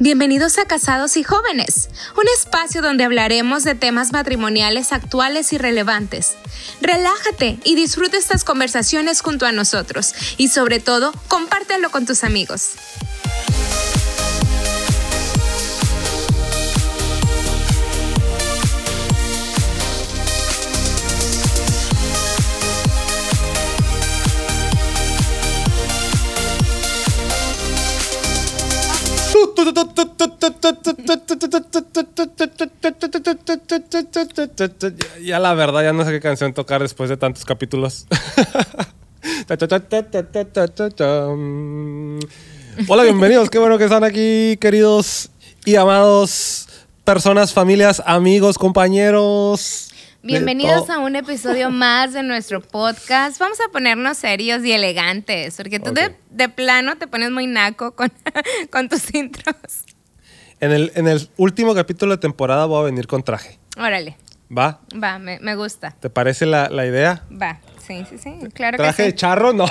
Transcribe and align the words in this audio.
Bienvenidos 0.00 0.58
a 0.58 0.64
Casados 0.64 1.16
y 1.16 1.22
Jóvenes, 1.22 1.88
un 2.16 2.24
espacio 2.36 2.82
donde 2.82 3.04
hablaremos 3.04 3.62
de 3.62 3.76
temas 3.76 4.10
matrimoniales 4.12 4.92
actuales 4.92 5.52
y 5.52 5.58
relevantes. 5.58 6.36
Relájate 6.80 7.58
y 7.62 7.76
disfruta 7.76 8.16
estas 8.16 8.42
conversaciones 8.42 9.20
junto 9.20 9.46
a 9.46 9.52
nosotros 9.52 10.12
y 10.36 10.48
sobre 10.48 10.80
todo, 10.80 11.12
compártelo 11.28 11.90
con 11.92 12.06
tus 12.06 12.24
amigos. 12.24 12.72
Ya 35.22 35.38
la 35.38 35.54
verdad, 35.54 35.82
ya 35.82 35.92
no 35.92 36.04
sé 36.04 36.10
qué 36.10 36.20
canción 36.20 36.54
tocar 36.54 36.82
después 36.82 37.10
de 37.10 37.16
tantos 37.16 37.44
capítulos. 37.44 38.06
Hola, 42.88 43.02
bienvenidos. 43.02 43.50
Qué 43.50 43.58
bueno 43.58 43.78
que 43.78 43.84
están 43.84 44.04
aquí, 44.04 44.56
queridos 44.60 45.30
y 45.64 45.76
amados 45.76 46.68
personas, 47.04 47.52
familias, 47.52 48.02
amigos, 48.06 48.58
compañeros. 48.58 49.90
Bienvenidos 50.22 50.88
a 50.88 51.00
un 51.00 51.16
episodio 51.16 51.70
más 51.70 52.14
de 52.14 52.22
nuestro 52.22 52.62
podcast. 52.62 53.38
Vamos 53.38 53.58
a 53.60 53.70
ponernos 53.70 54.16
serios 54.16 54.64
y 54.64 54.72
elegantes, 54.72 55.56
porque 55.56 55.78
tú 55.78 55.92
de, 55.92 56.48
plano 56.48 56.96
te 56.96 57.06
pones 57.06 57.30
muy 57.30 57.46
naco 57.46 57.94
con, 57.94 58.10
con 58.70 58.88
tus 58.88 59.14
intros. 59.14 59.84
En 60.64 60.72
el, 60.72 60.92
en 60.94 61.08
el 61.08 61.28
último 61.36 61.74
capítulo 61.74 62.12
de 62.12 62.18
temporada 62.18 62.64
voy 62.64 62.80
a 62.80 62.84
venir 62.84 63.06
con 63.06 63.22
traje. 63.22 63.58
Órale. 63.76 64.16
¿Va? 64.50 64.80
Va, 64.94 65.18
me, 65.18 65.56
gusta. 65.56 65.90
¿Te 66.00 66.08
parece 66.08 66.46
la, 66.46 66.86
idea? 66.86 67.22
Va, 67.30 67.60
sí, 67.86 68.06
sí, 68.08 68.16
sí, 68.16 68.38
claro 68.54 68.78
¿Traje 68.78 68.96
que 68.96 69.02
de 69.02 69.14
charro? 69.14 69.52
No. 69.52 69.66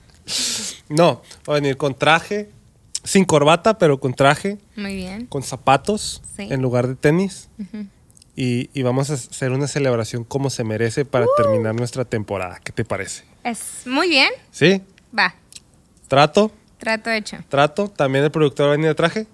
no, 0.88 1.20
voy 1.44 1.52
a 1.52 1.60
venir 1.60 1.76
con 1.76 1.94
traje, 1.94 2.48
sin 3.04 3.26
corbata, 3.26 3.76
pero 3.76 4.00
con 4.00 4.14
traje. 4.14 4.56
Muy 4.76 4.96
bien. 4.96 5.26
Con 5.26 5.42
zapatos 5.42 6.22
en 6.38 6.62
lugar 6.62 6.88
de 6.88 6.94
tenis 6.94 7.50
y, 8.34 8.82
vamos 8.82 9.10
a 9.10 9.14
hacer 9.14 9.52
una 9.52 9.66
celebración 9.66 10.24
como 10.24 10.48
se 10.48 10.64
merece 10.64 11.04
para 11.04 11.26
uh. 11.26 11.30
terminar 11.36 11.74
nuestra 11.74 12.06
temporada. 12.06 12.60
¿Qué 12.64 12.72
te 12.72 12.86
parece? 12.86 13.24
Es 13.44 13.82
muy 13.84 14.08
bien. 14.08 14.30
¿Sí? 14.52 14.80
Va. 15.16 15.34
¿Trato? 16.06 16.50
Trato 16.78 17.10
hecho. 17.10 17.36
¿Trato? 17.50 17.88
¿También 17.88 18.24
el 18.24 18.30
productor 18.30 18.68
va 18.68 18.70
a 18.70 18.76
venir 18.76 18.88
de 18.88 18.94
traje? 18.94 19.26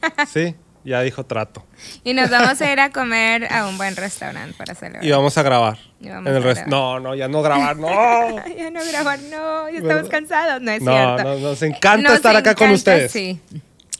sí, 0.32 0.54
ya 0.84 1.00
dijo 1.02 1.24
trato. 1.24 1.64
Y 2.04 2.14
nos 2.14 2.30
vamos 2.30 2.60
a 2.60 2.72
ir 2.72 2.80
a 2.80 2.90
comer 2.90 3.52
a 3.52 3.66
un 3.66 3.76
buen 3.76 3.96
restaurante 3.96 4.54
para 4.56 4.74
celebrar. 4.74 5.04
Y 5.04 5.10
vamos 5.10 5.36
a 5.36 5.42
grabar. 5.42 5.78
No, 6.66 7.00
no, 7.00 7.14
ya 7.14 7.28
no 7.28 7.42
grabar, 7.42 7.76
no. 7.76 7.88
ya 8.56 8.70
no 8.70 8.80
grabar, 8.84 9.18
no. 9.20 9.68
Ya 9.70 9.78
estamos 9.78 10.08
cansados. 10.08 10.62
No 10.62 10.70
es 10.70 10.82
cierto. 10.82 11.22
No, 11.24 11.38
nos 11.38 11.62
encanta 11.62 12.14
estar 12.14 12.36
acá 12.36 12.54
con 12.54 12.70
ustedes. 12.70 13.10
Sí. 13.10 13.40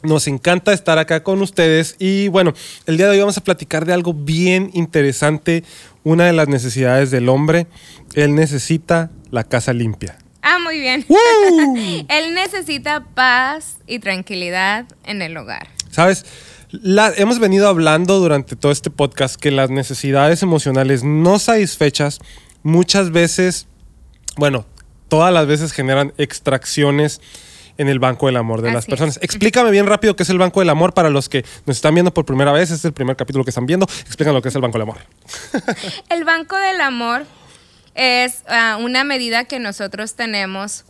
Nos 0.03 0.29
encanta 0.29 0.73
estar 0.73 0.99
acá 0.99 1.23
con 1.23 1.41
ustedes 1.43 1.97
y 1.99 2.29
bueno, 2.29 2.53
el 2.85 2.97
día 2.97 3.07
de 3.07 3.13
hoy 3.13 3.19
vamos 3.21 3.39
a 3.39 3.41
platicar 3.43 3.87
de 3.87 3.95
algo 3.95 4.13
bien 4.13 4.71
interesante, 4.75 5.65
una 6.05 6.27
de 6.27 6.33
las 6.33 6.49
necesidades 6.49 7.11
del 7.11 7.29
hombre. 7.29 7.67
Él 8.15 8.35
necesita 8.35 9.11
la 9.31 9.43
casa 9.43 9.73
limpia. 9.73 10.19
Ah, 10.43 10.59
muy 10.63 10.79
bien. 10.79 11.05
Él 12.09 12.35
necesita 12.35 13.05
paz 13.15 13.79
y 13.87 13.99
tranquilidad 13.99 14.87
en 15.05 15.23
el 15.23 15.37
hogar. 15.37 15.76
¿Sabes? 15.97 16.27
hemos 17.17 17.39
venido 17.39 17.69
hablando 17.69 18.19
durante 18.19 18.55
todo 18.55 18.71
este 18.71 18.91
podcast 18.91 19.37
que 19.37 19.51
las 19.51 19.71
necesidades 19.71 20.43
emocionales 20.43 21.05
no 21.05 21.39
satisfechas 21.39 22.19
muchas 22.63 23.13
veces, 23.13 23.67
bueno, 24.37 24.67
todas 25.09 25.33
las 25.33 25.47
veces 25.47 25.73
generan 25.73 26.13
extracciones 26.19 27.23
en 27.79 27.89
el 27.89 27.99
Banco 27.99 28.27
del 28.27 28.37
Amor 28.37 28.61
de 28.61 28.73
las 28.73 28.85
personas. 28.85 29.19
Explícame 29.23 29.71
bien 29.71 29.87
rápido 29.87 30.17
qué 30.17 30.25
es 30.25 30.29
el 30.29 30.37
Banco 30.37 30.61
del 30.61 30.69
Amor 30.69 30.93
para 30.93 31.09
los 31.09 31.31
que 31.31 31.47
nos 31.65 31.77
están 31.77 31.95
viendo 31.95 32.13
por 32.13 32.27
primera 32.27 32.53
vez. 32.53 32.65
Este 32.65 32.75
es 32.75 32.85
el 32.85 32.93
primer 32.93 33.17
capítulo 33.17 33.43
que 33.43 33.51
están 33.51 33.65
viendo. 33.65 33.87
Explícanos 33.87 34.35
lo 34.35 34.43
que 34.43 34.51
es 34.51 34.55
el 34.55 34.61
Banco 34.61 34.77
del 34.77 34.83
Amor. 34.83 34.99
el 36.11 36.25
Banco 36.25 36.59
del 36.59 36.83
Amor 36.83 37.25
es 37.95 38.43
ah, 38.49 38.77
una 38.79 39.03
medida 39.03 39.47
que 39.47 39.61
nosotros 39.61 40.13
tenemos, 40.13 40.85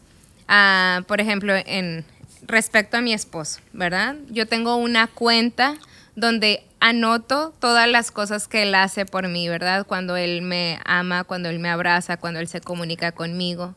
ah, 0.49 1.03
por 1.07 1.21
ejemplo, 1.21 1.55
en 1.55 2.05
respecto 2.47 2.97
a 2.97 3.01
mi 3.01 3.13
esposo, 3.13 3.61
¿verdad? 3.73 4.17
Yo 4.29 4.47
tengo 4.47 4.77
una 4.77 5.07
cuenta 5.07 5.77
donde 6.15 6.65
anoto 6.81 7.53
todas 7.59 7.89
las 7.89 8.11
cosas 8.11 8.49
que 8.49 8.63
él 8.63 8.75
hace 8.75 9.07
por 9.07 9.29
mí, 9.29 9.49
¿verdad? 9.49 9.87
Cuando 9.87 10.17
él 10.17 10.43
me 10.43 10.79
ama, 10.85 11.25
cuando 11.25 11.49
él 11.49 11.59
me 11.59 11.69
abraza, 11.69 12.17
cuando 12.17 12.41
él 12.41 12.49
se 12.49 12.61
comunica 12.61 13.13
conmigo. 13.13 13.75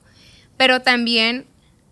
Pero 0.58 0.82
también 0.82 1.46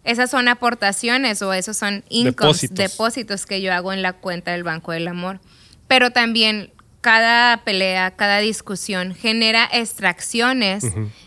esas 0.04 0.30
son 0.30 0.48
aportaciones 0.48 1.42
o 1.42 1.54
esos 1.54 1.78
son 1.78 2.04
incomes, 2.10 2.74
depósitos. 2.74 3.46
que 3.46 3.62
yo 3.62 3.74
hago 3.74 3.92
en 3.94 4.02
la 4.02 4.14
cuenta 4.14 4.52
del 4.52 4.64
Banco 4.64 4.92
del 4.92 5.08
Amor. 5.08 5.40
Pero 5.88 6.12
también 6.12 6.72
cada 7.02 7.64
pelea, 7.64 8.12
cada 8.12 8.40
discusión 8.40 9.16
genera 9.16 9.70
extracciones 9.72 10.86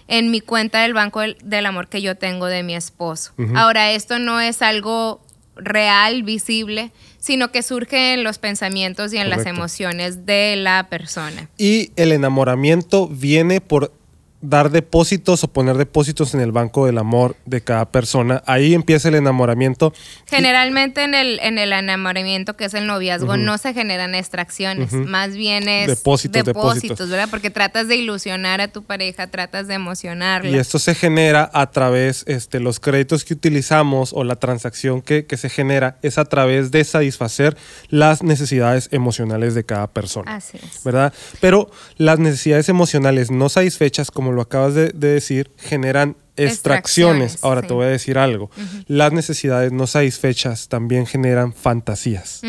en 0.09 0.31
mi 0.31 0.41
cuenta 0.41 0.81
del 0.83 0.95
Banco 0.95 1.21
del, 1.21 1.67
Amor 1.67 1.89
que 1.89 2.03
yo 2.03 2.17
tengo 2.17 2.47
de 2.47 2.63
mi 2.63 2.75
esposo. 2.75 3.33
Ahora, 3.55 3.91
esto 3.93 4.19
no 4.19 4.41
es 4.41 4.63
algo 4.63 5.23
real, 5.63 6.23
visible, 6.23 6.93
sino 7.19 7.53
que 7.53 7.63
surge 7.63 8.15
en 8.15 8.25
los 8.25 8.39
pensamientos 8.39 9.13
y 9.13 9.19
en 9.19 9.31
las 9.31 9.47
emociones 9.47 10.27
de 10.27 10.57
la 10.57 10.89
persona. 10.89 11.49
Y 11.59 11.93
el 11.97 12.13
enamoramiento 12.13 13.09
viene 13.09 13.61
por 13.61 13.93
dar 14.43 14.71
depósitos 14.71 15.45
o 15.45 15.49
poner 15.49 15.77
depósitos 15.77 16.35
en 16.35 16.41
el 16.41 16.51
banco 16.51 16.87
del 16.87 16.99
amor 16.99 17.37
de 17.45 17.61
cada 17.61 17.91
persona. 17.91 18.43
Ahí 18.47 18.75
empieza 18.75 19.09
el 19.09 19.15
enamoramiento. 19.15 19.93
Generalmente 20.27 21.03
en 21.03 21.15
el, 21.15 21.39
en 21.41 21.59
el 21.59 21.73
enamoramiento, 21.73 22.57
que 22.57 22.65
es 22.65 22.75
el 22.75 22.87
noviazgo, 22.87 23.37
no 23.37 23.59
se 23.59 23.75
generan 23.75 24.15
extracciones, 24.15 24.93
más 24.93 25.35
bien 25.35 25.69
es 25.69 25.89
depósitos, 25.89 26.45
depósitos, 26.45 27.09
¿verdad? 27.11 27.29
Porque 27.31 27.51
tratas 27.51 27.89
de 27.89 27.97
ilusionar 27.97 28.61
a 28.61 28.69
tu 28.69 28.83
pareja, 28.83 29.27
tratas 29.27 29.69
de 29.69 29.75
emocionarla. 29.75 30.51
Y 30.51 30.57
esto 30.57 30.79
se 30.79 30.95
genera 30.95 31.51
a 31.53 31.71
través, 31.71 32.25
este, 32.27 32.61
los 32.61 32.81
créditos 32.81 33.25
que 33.25 33.35
utilizamos 33.35 34.13
o 34.15 34.25
la 34.25 34.37
transacción 34.37 35.03
que, 35.03 35.27
que 35.27 35.37
se 35.37 35.51
genera 35.51 35.99
es 36.03 36.17
a 36.17 36.25
través 36.25 36.71
de 36.71 36.85
satisfacer 36.85 37.57
las 37.89 38.23
necesidades 38.23 38.89
emocionales 38.91 39.55
de 39.55 39.65
cada 39.65 39.87
persona. 39.87 40.37
Así 40.37 40.57
es. 40.57 40.83
¿Verdad? 40.83 41.13
Pero 41.41 41.71
las 41.97 42.19
necesidades 42.19 42.69
emocionales 42.69 43.31
no 43.31 43.49
satisfechas, 43.49 44.11
como 44.11 44.30
lo 44.33 44.43
acabas 44.43 44.75
de, 44.75 44.93
decir, 44.93 45.51
generan 45.57 46.17
extracciones. 46.37 47.39
Ahora 47.43 47.63
te 47.63 47.73
voy 47.75 47.87
a 47.87 47.89
decir 47.89 48.19
algo. 48.19 48.51
Las 48.87 49.13
necesidades 49.13 49.73
no 49.73 49.87
satisfechas 49.87 50.69
también 50.69 51.07
generan 51.07 51.53
fantasías, 51.53 52.43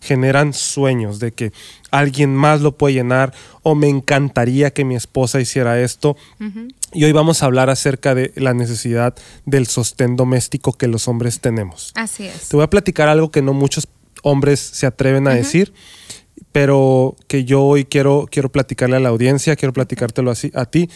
generan 0.00 0.52
sueños 0.52 1.18
de 1.18 1.32
que 1.32 1.52
alguien 1.90 2.34
más 2.34 2.60
lo 2.60 2.76
puede 2.76 2.94
llenar 2.94 3.32
o 3.62 3.74
me 3.74 3.88
encantaría 3.88 4.70
que 4.70 4.84
mi 4.84 4.96
esposa 4.96 5.40
hiciera 5.40 5.80
esto. 5.80 6.16
Y 6.92 7.04
hoy 7.04 7.12
vamos 7.12 7.42
a 7.42 7.46
hablar 7.46 7.70
acerca 7.70 8.14
de 8.14 8.32
la 8.36 8.54
necesidad 8.54 9.14
del 9.46 9.66
sostén 9.66 10.16
doméstico 10.16 10.72
que 10.72 10.88
los 10.88 11.08
hombres 11.08 11.40
tenemos. 11.40 11.92
Así 11.94 12.26
es. 12.26 12.48
Te 12.48 12.56
voy 12.56 12.64
a 12.64 12.70
platicar 12.70 13.08
algo 13.08 13.30
que 13.30 13.42
no 13.42 13.52
muchos 13.52 13.88
hombres 14.22 14.60
se 14.60 14.86
atreven 14.86 15.28
a 15.28 15.34
decir 15.34 15.72
pero 16.52 17.16
que 17.26 17.44
yo 17.44 17.62
hoy 17.62 17.84
quiero, 17.84 18.26
quiero 18.30 18.50
platicarle 18.50 18.96
a 18.96 19.00
la 19.00 19.08
audiencia, 19.08 19.56
quiero 19.56 19.72
platicártelo 19.72 20.30
así 20.30 20.50
a 20.54 20.64
ti 20.66 20.88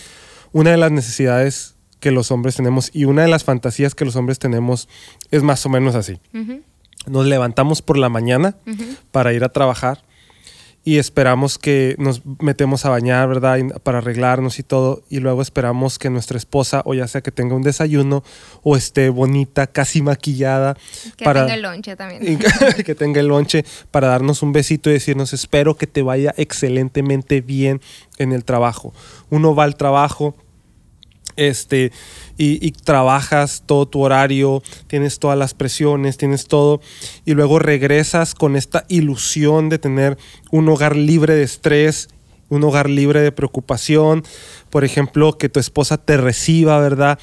una 0.53 0.71
de 0.71 0.77
las 0.77 0.93
necesidades 0.93 1.75
que 2.01 2.11
los 2.11 2.31
hombres 2.31 2.57
tenemos 2.57 2.91
y 2.93 3.05
una 3.05 3.23
de 3.23 3.29
las 3.29 3.45
fantasías 3.45 3.95
que 3.95 4.05
los 4.05 4.17
hombres 4.17 4.39
tenemos 4.39 4.89
es 5.31 5.43
más 5.43 5.65
o 5.67 5.69
menos 5.69 5.95
así. 5.95 6.19
Nos 7.07 7.27
levantamos 7.27 7.83
por 7.83 7.99
la 7.99 8.09
mañana 8.09 8.57
para 9.11 9.33
ir 9.33 9.45
a 9.45 9.51
trabajar 9.51 10.03
y 10.85 10.99
esperamos 10.99 11.59
que 11.59 11.95
nos 11.99 12.23
metemos 12.41 12.85
a 12.85 12.91
bañar, 12.91 13.29
¿verdad? 13.29 13.59
para 13.85 13.99
arreglarnos 13.99 14.59
y 14.59 14.65
todo. 14.65 15.05
Y 15.09 15.21
luego 15.21 15.41
esperamos 15.41 15.99
que 15.99 16.11
nuestra 16.11 16.37
esposa, 16.37 16.83
o 16.85 16.95
ya 16.95 17.07
sea 17.07 17.21
que 17.21 17.31
tenga 17.31 17.55
un 17.55 17.63
desayuno, 17.63 18.25
o 18.63 18.77
esté 18.77 19.09
bonita, 19.09 19.69
casi 19.69 20.03
maquillada. 20.03 20.75
Que 21.17 21.25
tenga 21.25 21.55
el 21.55 21.63
lonche 21.63 21.95
también. 21.95 22.39
que 22.85 22.95
tenga 22.97 23.21
el 23.21 23.29
lonche 23.29 23.65
para 23.93 24.09
darnos 24.09 24.43
un 24.43 24.53
besito 24.53 24.91
y 24.91 24.95
decirnos, 24.95 25.33
espero 25.33 25.77
que 25.77 25.87
te 25.87 26.03
vaya 26.03 26.35
excelentemente 26.37 27.41
bien 27.43 27.81
en 28.19 28.33
el 28.33 28.45
trabajo. 28.45 28.93
Uno 29.31 29.55
va 29.55 29.65
al 29.65 29.77
trabajo 29.77 30.35
este, 31.37 31.93
y, 32.37 32.73
trabajas 32.73 33.63
todo 33.67 33.87
tu 33.87 34.01
horario, 34.01 34.63
tienes 34.87 35.19
todas 35.19 35.39
las 35.39 35.55
presiones, 35.55 36.17
tienes 36.17 36.47
todo, 36.47 36.81
y 37.25 37.35
luego 37.35 37.59
regresas 37.59 38.35
con 38.35 38.57
esta 38.57 38.85
ilusión 38.89 39.69
de 39.69 39.79
tener 39.79 40.19
un 40.51 40.69
hogar 40.69 40.97
libre 40.97 41.35
de 41.35 41.45
estrés, 41.45 42.09
un 42.49 42.65
hogar 42.65 42.91
libre 42.91 43.21
de 43.21 43.33
preocupación, 43.33 44.25
por 44.71 44.85
ejemplo, 44.85 45.39
que 45.39 45.49
tu 45.49 45.61
esposa 45.61 45.99
te 45.99 46.17
reciba, 46.17 46.79
¿verdad? 46.81 47.19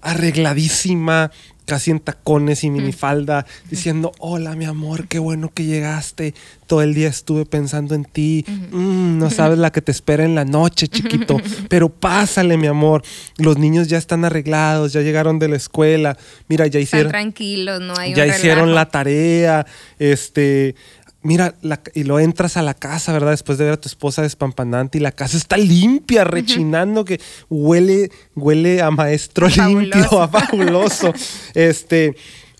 Arregladísima, 0.00 1.32
casi 1.68 1.90
en 1.90 2.00
tacones 2.00 2.64
y 2.64 2.70
minifalda, 2.70 3.44
diciendo, 3.70 4.12
hola 4.18 4.56
mi 4.56 4.64
amor, 4.64 5.06
qué 5.06 5.18
bueno 5.18 5.52
que 5.52 5.66
llegaste, 5.66 6.32
todo 6.66 6.80
el 6.80 6.94
día 6.94 7.08
estuve 7.08 7.44
pensando 7.44 7.94
en 7.94 8.06
ti, 8.06 8.44
Mm, 8.70 9.18
no 9.18 9.30
sabes 9.30 9.58
la 9.58 9.70
que 9.70 9.82
te 9.82 9.92
espera 9.92 10.24
en 10.24 10.34
la 10.34 10.46
noche, 10.46 10.88
chiquito, 10.88 11.36
pero 11.68 11.90
pásale 11.90 12.56
mi 12.56 12.66
amor, 12.66 13.02
los 13.36 13.58
niños 13.58 13.88
ya 13.88 13.98
están 13.98 14.24
arreglados, 14.24 14.94
ya 14.94 15.02
llegaron 15.02 15.38
de 15.38 15.48
la 15.48 15.56
escuela, 15.56 16.16
mira, 16.48 16.66
ya 16.66 16.78
Están 16.78 16.82
hicieron, 16.82 17.10
tranquilos, 17.10 17.80
no 17.82 17.94
hay 17.98 18.14
ya 18.14 18.24
un 18.24 18.30
hicieron 18.30 18.74
la 18.74 18.88
tarea, 18.88 19.66
este... 19.98 20.74
Mira, 21.22 21.56
la- 21.62 21.80
y 21.94 22.04
lo 22.04 22.20
entras 22.20 22.56
a 22.56 22.62
la 22.62 22.74
casa, 22.74 23.12
¿verdad? 23.12 23.32
Después 23.32 23.58
de 23.58 23.64
ver 23.64 23.72
a 23.74 23.80
tu 23.80 23.88
esposa 23.88 24.22
despampanante 24.22 24.98
y 24.98 25.00
la 25.00 25.10
casa 25.12 25.36
está 25.36 25.56
limpia, 25.56 26.22
rechinando, 26.24 27.04
que 27.04 27.20
huele, 27.48 28.10
huele 28.36 28.80
a 28.82 28.90
maestro 28.92 29.50
Fabuloso. 29.50 29.80
limpio, 29.98 30.22
a 30.22 30.28
fabuloso. 30.28 31.12
Este, 31.54 32.14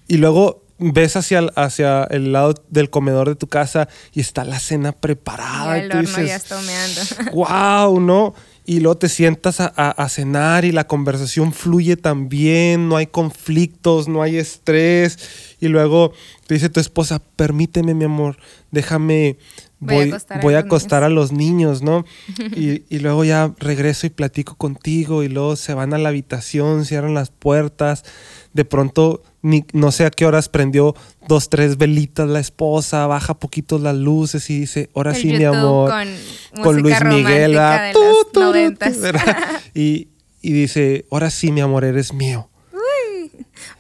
y 0.09 0.17
luego 0.17 0.65
ves 0.81 1.17
hacia 1.17 1.39
el, 1.41 1.53
hacia 1.57 2.05
el 2.05 2.33
lado 2.33 2.55
del 2.69 2.91
comedor 2.91 3.29
de 3.29 3.37
tu 3.37 3.47
casa 3.49 3.89
y 4.13 4.21
está 4.21 4.45
la 4.45 4.59
cena 4.59 4.93
preparada. 4.93 5.77
Ya 5.77 5.79
y 5.79 5.81
el 5.83 5.89
tú 5.91 5.97
horno 5.99 6.11
ya 6.11 6.23
dices, 6.23 6.37
está 6.43 6.59
humeando. 6.59 7.01
wow, 7.33 8.01
¿no? 8.01 8.35
Y 8.69 8.81
luego 8.81 8.99
te 8.99 9.09
sientas 9.09 9.61
a, 9.61 9.67
a- 9.69 10.09
cenar 10.11 10.67
y 10.67 10.73
la 10.73 10.87
conversación 10.87 11.55
fluye 11.55 11.97
tan 11.97 12.29
bien, 12.29 12.87
no 12.91 12.99
hay 12.99 13.07
conflictos, 13.07 14.09
no 14.09 14.21
hay 14.21 14.37
estrés. 14.37 15.19
Y 15.59 15.69
luego 15.69 16.13
te 16.47 16.53
dice 16.53 16.69
tu 16.69 16.79
esposa, 16.79 17.23
permíteme, 17.35 17.95
mi 17.95 18.05
amor, 18.05 18.37
déjame, 18.71 19.39
Voy 19.81 19.97
a 19.97 20.05
acostar 20.07 20.39
a 20.39 20.41
voy 20.41 20.55
a 20.55 20.57
los 20.59 20.67
acostar 20.67 21.05
a 21.05 21.09
los 21.09 21.33
niños, 21.33 21.83
¿no? 21.83 22.05
y, 22.57 22.83
y 22.89 22.99
luego 22.99 23.25
ya 23.25 23.53
regreso 23.59 24.07
y 24.07 24.11
platico 24.11 24.57
contigo 24.57 25.23
y 25.23 25.29
luego 25.29 25.57
se 25.57 25.75
van 25.75 25.95
a 25.95 25.99
la 25.99 26.09
habitación, 26.09 26.85
cierran 26.85 27.15
las 27.15 27.31
puertas. 27.31 28.05
De 28.53 28.65
pronto, 28.65 29.23
ni, 29.43 29.65
no 29.73 29.93
sé 29.93 30.05
a 30.05 30.11
qué 30.11 30.27
horas 30.27 30.49
prendió 30.49 30.97
dos, 31.29 31.49
tres 31.49 31.77
velitas 31.77 32.29
la 32.29 32.41
esposa, 32.41 33.07
baja 33.07 33.35
poquito 33.35 33.79
las 33.79 33.95
luces 33.95 34.51
y 34.51 34.61
dice, 34.61 34.91
ahora 34.95 35.13
El 35.13 35.17
sí, 35.17 35.29
mi 35.29 35.45
amor 35.45 35.91
con 35.91 36.63
con 36.63 36.83
Luis 36.83 36.97
Miguel. 37.05 37.53
¿verdad? 37.53 39.37
Y, 39.75 40.09
y 40.43 40.53
dice, 40.53 41.05
ahora 41.11 41.31
sí, 41.31 41.53
mi 41.53 41.61
amor, 41.61 41.85
eres 41.85 42.13
mío. 42.13 42.49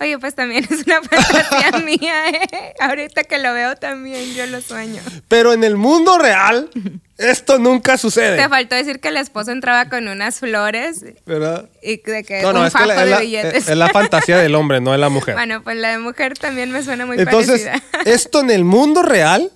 Oye, 0.00 0.18
pues 0.18 0.34
también 0.34 0.64
es 0.70 0.84
una 0.86 1.00
fantasía 1.02 1.70
mía, 1.84 2.28
¿eh? 2.30 2.74
Ahorita 2.80 3.24
que 3.24 3.38
lo 3.38 3.52
veo 3.54 3.76
también, 3.76 4.34
yo 4.34 4.46
lo 4.46 4.60
sueño. 4.60 5.00
Pero 5.28 5.52
en 5.52 5.64
el 5.64 5.76
mundo 5.76 6.18
real, 6.18 6.70
esto 7.16 7.58
nunca 7.58 7.92
Te 7.92 7.98
sucede. 7.98 8.48
faltó 8.48 8.74
decir 8.76 9.00
que 9.00 9.08
el 9.08 9.16
esposo 9.16 9.50
entraba 9.50 9.88
con 9.88 10.06
unas 10.08 10.38
flores 10.40 11.04
¿Verdad? 11.26 11.68
y 11.82 11.96
de 12.02 12.24
que 12.24 12.42
No, 12.42 12.52
no, 12.52 12.60
un 12.60 12.66
es 12.66 12.72
que 12.72 12.78
fajo 12.78 12.92
es, 12.92 12.98
de 12.98 13.06
la, 13.06 13.18
billetes. 13.20 13.68
es 13.68 13.76
la 13.76 13.88
fantasía 13.88 14.38
del 14.38 14.54
hombre, 14.54 14.80
no 14.80 14.92
de 14.92 14.98
la 14.98 15.08
mujer. 15.08 15.34
Bueno, 15.34 15.62
pues 15.62 15.76
la 15.76 15.90
de 15.90 15.98
mujer 15.98 16.34
también 16.38 16.70
me 16.70 16.82
suena 16.82 17.06
muy 17.06 17.18
Entonces, 17.18 17.62
parecida. 17.66 18.02
esto 18.04 18.40
en 18.40 18.50
el 18.50 18.64
mundo 18.64 19.02
real 19.02 19.50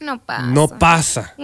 No 0.00 0.24
pasa. 0.24 0.42
no 0.46 0.68
pasa. 0.78 1.34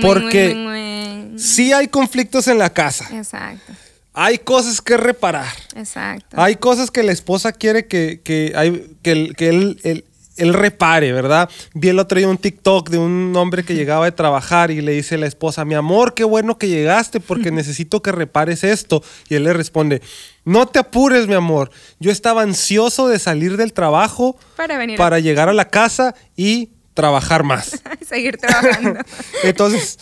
Porque-. 0.00 1.32
Sí 1.38 1.72
hay 1.72 1.88
conflictos 1.88 2.46
en 2.48 2.58
la 2.58 2.72
casa. 2.72 3.08
Exacto, 3.12 3.72
Hay 4.12 4.38
cosas 4.38 4.80
que 4.80 4.96
reparar. 4.96 5.52
exacto. 5.76 6.36
Hay 6.40 6.56
cosas 6.56 6.90
que 6.90 7.02
la 7.02 7.12
esposa 7.12 7.52
quiere 7.52 7.86
que, 7.86 8.20
que, 8.24 8.52
hay, 8.56 8.96
que, 9.02 9.12
el- 9.12 9.36
que 9.36 9.48
él, 9.48 9.80
él- 9.84 10.04
él 10.36 10.54
repare, 10.54 11.12
¿verdad? 11.12 11.50
Vi 11.74 11.90
el 11.90 11.98
otro 11.98 12.16
día 12.18 12.26
un 12.26 12.38
TikTok 12.38 12.88
de 12.88 12.96
un 12.96 13.34
hombre 13.36 13.62
que 13.62 13.74
llegaba 13.74 14.06
de 14.06 14.12
trabajar 14.12 14.70
y 14.70 14.80
le 14.80 14.92
dice 14.92 15.16
a 15.16 15.18
la 15.18 15.26
esposa, 15.26 15.66
mi 15.66 15.74
amor, 15.74 16.14
qué 16.14 16.24
bueno 16.24 16.56
que 16.56 16.66
llegaste 16.68 17.20
porque 17.20 17.50
necesito 17.50 18.00
que 18.00 18.10
repares 18.10 18.64
esto. 18.64 19.02
Y 19.28 19.34
él 19.34 19.44
le 19.44 19.52
responde, 19.52 20.00
no 20.46 20.66
te 20.66 20.78
apures, 20.78 21.26
mi 21.26 21.34
amor. 21.34 21.70
Yo 21.98 22.10
estaba 22.10 22.40
ansioso 22.42 23.06
de 23.08 23.18
salir 23.18 23.58
del 23.58 23.74
trabajo 23.74 24.38
Para 24.56 24.78
venir 24.78 24.96
para 24.96 25.18
llegar 25.20 25.50
a 25.50 25.52
la 25.52 25.68
casa 25.68 26.14
y 26.36 26.70
trabajar 26.94 27.44
más. 27.44 27.82
seguir 28.08 28.38
trabajando. 28.38 29.00
Entonces, 29.44 29.98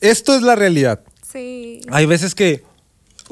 esto 0.00 0.34
es 0.34 0.42
la 0.42 0.56
realidad. 0.56 1.00
sí. 1.32 1.80
Hay 1.90 2.06
veces 2.06 2.34
que 2.34 2.64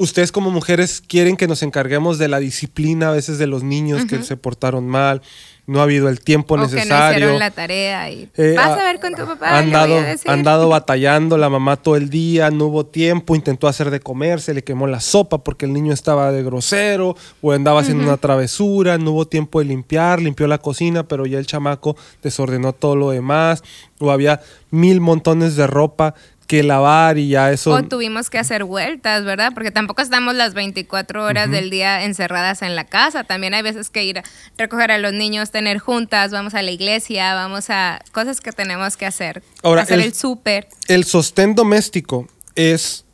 ustedes 0.01 0.31
como 0.31 0.51
mujeres 0.51 1.01
quieren 1.05 1.37
que 1.37 1.47
nos 1.47 1.63
encarguemos 1.63 2.17
de 2.17 2.27
la 2.27 2.39
disciplina 2.39 3.09
a 3.09 3.11
veces 3.11 3.37
de 3.37 3.47
los 3.47 3.63
niños 3.63 4.05
que 4.05 4.23
se 4.23 4.35
portaron 4.35 4.87
mal, 4.87 5.21
no 5.67 5.79
ha 5.79 5.83
habido 5.83 6.09
el 6.09 6.19
tiempo 6.19 6.55
o 6.55 6.57
que 6.57 6.63
no 6.63 6.67
necesario. 6.67 7.17
hicieron 7.17 7.39
la 7.39 7.51
tarea 7.51 8.09
y 8.09 8.29
Eh, 8.35 8.55
vas 8.57 8.77
a 8.79 8.83
ver 8.83 8.99
con 8.99 9.13
tu 9.13 9.25
papá. 9.25 9.57
Han 9.59 9.71
dado, 9.71 10.03
han 10.25 10.43
dado 10.43 10.69
batallando 10.69 11.37
la 11.37 11.49
mamá 11.49 11.77
todo 11.77 11.95
el 11.95 12.09
día, 12.09 12.49
no 12.49 12.65
hubo 12.65 12.85
tiempo, 12.85 13.35
intentó 13.35 13.67
hacer 13.67 13.91
de 13.91 13.99
comer, 13.99 14.41
se 14.41 14.53
le 14.53 14.63
quemó 14.63 14.87
la 14.87 14.99
sopa 14.99 15.43
porque 15.43 15.65
el 15.65 15.73
niño 15.73 15.93
estaba 15.93 16.31
de 16.31 16.43
grosero 16.43 17.15
o 17.41 17.51
andaba 17.51 17.81
haciendo 17.81 18.03
una 18.03 18.17
travesura, 18.17 18.97
no 18.97 19.11
hubo 19.11 19.27
tiempo 19.27 19.59
de 19.59 19.65
limpiar, 19.65 20.19
limpió 20.19 20.47
la 20.47 20.57
cocina, 20.57 21.03
pero 21.03 21.25
ya 21.25 21.37
el 21.37 21.45
chamaco 21.45 21.95
desordenó 22.23 22.73
todo 22.73 22.95
lo 22.95 23.11
demás, 23.11 23.63
o 23.99 24.11
había 24.11 24.41
mil 24.71 24.99
montones 24.99 25.55
de 25.55 25.67
ropa 25.67 26.15
que 26.51 26.63
lavar 26.63 27.17
y 27.17 27.29
ya 27.29 27.49
eso... 27.49 27.71
O 27.71 27.81
tuvimos 27.83 28.29
que 28.29 28.37
hacer 28.37 28.65
vueltas, 28.65 29.23
¿verdad? 29.23 29.53
Porque 29.53 29.71
tampoco 29.71 30.01
estamos 30.01 30.35
las 30.35 30.53
24 30.53 31.23
horas 31.23 31.49
del 31.49 31.69
día 31.69 32.03
encerradas 32.03 32.61
en 32.61 32.75
la 32.75 32.83
casa. 32.83 33.23
También 33.23 33.53
hay 33.53 33.61
veces 33.61 33.89
que 33.89 34.03
ir 34.03 34.19
a 34.19 34.23
recoger 34.57 34.91
a 34.91 34.97
los 34.97 35.13
niños, 35.13 35.51
tener 35.51 35.77
juntas, 35.79 36.31
vamos 36.31 36.53
a 36.53 36.61
la 36.61 36.71
iglesia, 36.71 37.35
vamos 37.35 37.69
a 37.69 38.01
cosas 38.11 38.41
que 38.41 38.51
tenemos 38.51 38.97
que 38.97 39.05
hacer. 39.05 39.43
Ahora, 39.63 39.83
hacer 39.83 39.99
el- 39.99 40.07
el, 40.07 40.13
súper. 40.13 40.67
El 40.89 41.05
sostén 41.05 41.55
doméstico 41.55 42.27
es 42.55 43.05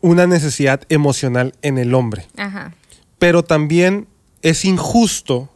una 0.00 0.26
necesidad 0.26 0.80
emocional 0.88 1.52
en 1.60 1.76
el 1.76 1.92
hombre, 1.92 2.26
Ajá. 2.38 2.72
pero 3.18 3.44
también 3.44 4.08
es 4.40 4.64
injusto 4.64 5.50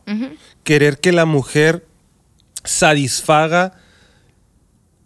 querer 0.65 1.01
que 1.01 1.13
la 1.13 1.25
mujer 1.25 1.87
satisfaga 2.63 3.73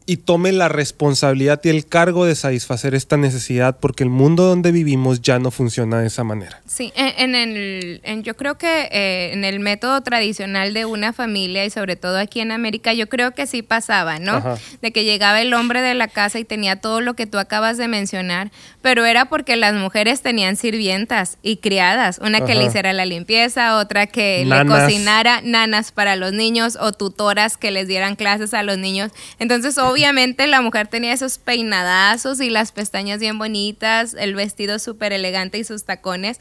y 0.08 0.18
tome 0.18 0.52
la 0.52 0.68
responsabilidad 0.68 1.60
y 1.64 1.68
el 1.68 1.84
cargo 1.84 2.26
de 2.26 2.36
satisfacer 2.36 2.94
esta 2.94 3.16
necesidad 3.16 3.78
porque 3.80 4.04
el 4.04 4.10
mundo 4.10 4.44
donde 4.44 4.70
vivimos 4.70 5.20
ya 5.20 5.40
no 5.40 5.50
funciona 5.50 5.98
de 6.00 6.06
esa 6.06 6.22
manera. 6.22 6.60
Sí, 6.64 6.92
en, 6.94 7.12
en 7.18 7.34
el, 7.34 8.00
en- 8.04 8.22
yo 8.22 8.36
creo 8.36 8.56
que 8.56 8.88
eh, 8.92 9.30
en 9.32 9.44
el 9.44 9.58
método 9.58 10.00
tradicional 10.02 10.74
de 10.74 10.84
una 10.84 11.12
familia 11.12 11.64
y 11.64 11.70
sobre 11.70 11.96
todo 11.96 12.18
aquí 12.18 12.38
en 12.40 12.52
América, 12.52 12.92
yo 12.92 13.08
creo 13.08 13.32
que 13.32 13.48
sí 13.48 13.62
pasaba, 13.62 14.20
¿no? 14.20 14.34
Ajá. 14.36 14.58
De 14.80 14.92
que 14.92 15.02
llegaba 15.04 15.40
el 15.42 15.52
hombre 15.54 15.82
de 15.82 15.94
la 15.94 16.06
casa 16.06 16.38
y 16.38 16.44
tenía 16.44 16.76
todo 16.76 17.00
lo 17.00 17.14
que 17.14 17.26
tú 17.26 17.38
acabas 17.38 17.76
de 17.76 17.88
mencionar, 17.88 18.52
pero 18.82 19.04
era 19.06 19.24
porque 19.24 19.56
las 19.56 19.74
mujeres 19.74 20.22
tenían 20.22 20.54
sirvientas 20.54 21.38
y 21.42 21.56
criadas, 21.56 22.20
una 22.22 22.40
que 22.42 22.54
le 22.54 22.60
Ajá. 22.60 22.68
hiciera 22.68 22.92
la 22.92 23.06
limpieza, 23.06 23.76
otra 23.78 24.06
que 24.06 24.44
Nanas. 24.46 24.78
le 24.78 24.84
cocinara, 24.86 25.40
nanas 25.42 25.90
para 25.90 26.14
los 26.14 26.32
niños 26.32 26.78
o 26.80 26.92
tutoras 26.92 27.56
que 27.56 27.72
les 27.72 27.88
dieran 27.88 28.14
clases 28.14 28.54
a 28.54 28.62
los 28.62 28.78
niños. 28.78 29.10
Entonces, 29.40 29.76
obviamente 29.78 29.95
la 29.96 30.60
mujer 30.60 30.88
tenía 30.88 31.12
esos 31.12 31.38
peinadazos 31.38 32.40
y 32.40 32.50
las 32.50 32.72
pestañas 32.72 33.20
bien 33.20 33.38
bonitas, 33.38 34.14
el 34.14 34.34
vestido 34.34 34.78
súper 34.78 35.12
elegante 35.12 35.58
y 35.58 35.64
sus 35.64 35.84
tacones, 35.84 36.38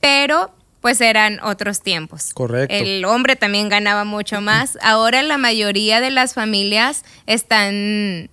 pero 0.00 0.54
pues 0.80 1.00
eran 1.00 1.40
otros 1.40 1.82
tiempos. 1.82 2.32
Correcto. 2.32 2.74
El 2.74 3.04
hombre 3.04 3.36
también 3.36 3.68
ganaba 3.68 4.04
mucho 4.04 4.40
más. 4.40 4.78
Ahora 4.82 5.22
la 5.22 5.36
mayoría 5.36 6.00
de 6.00 6.10
las 6.10 6.34
familias 6.34 7.04
están 7.26 8.30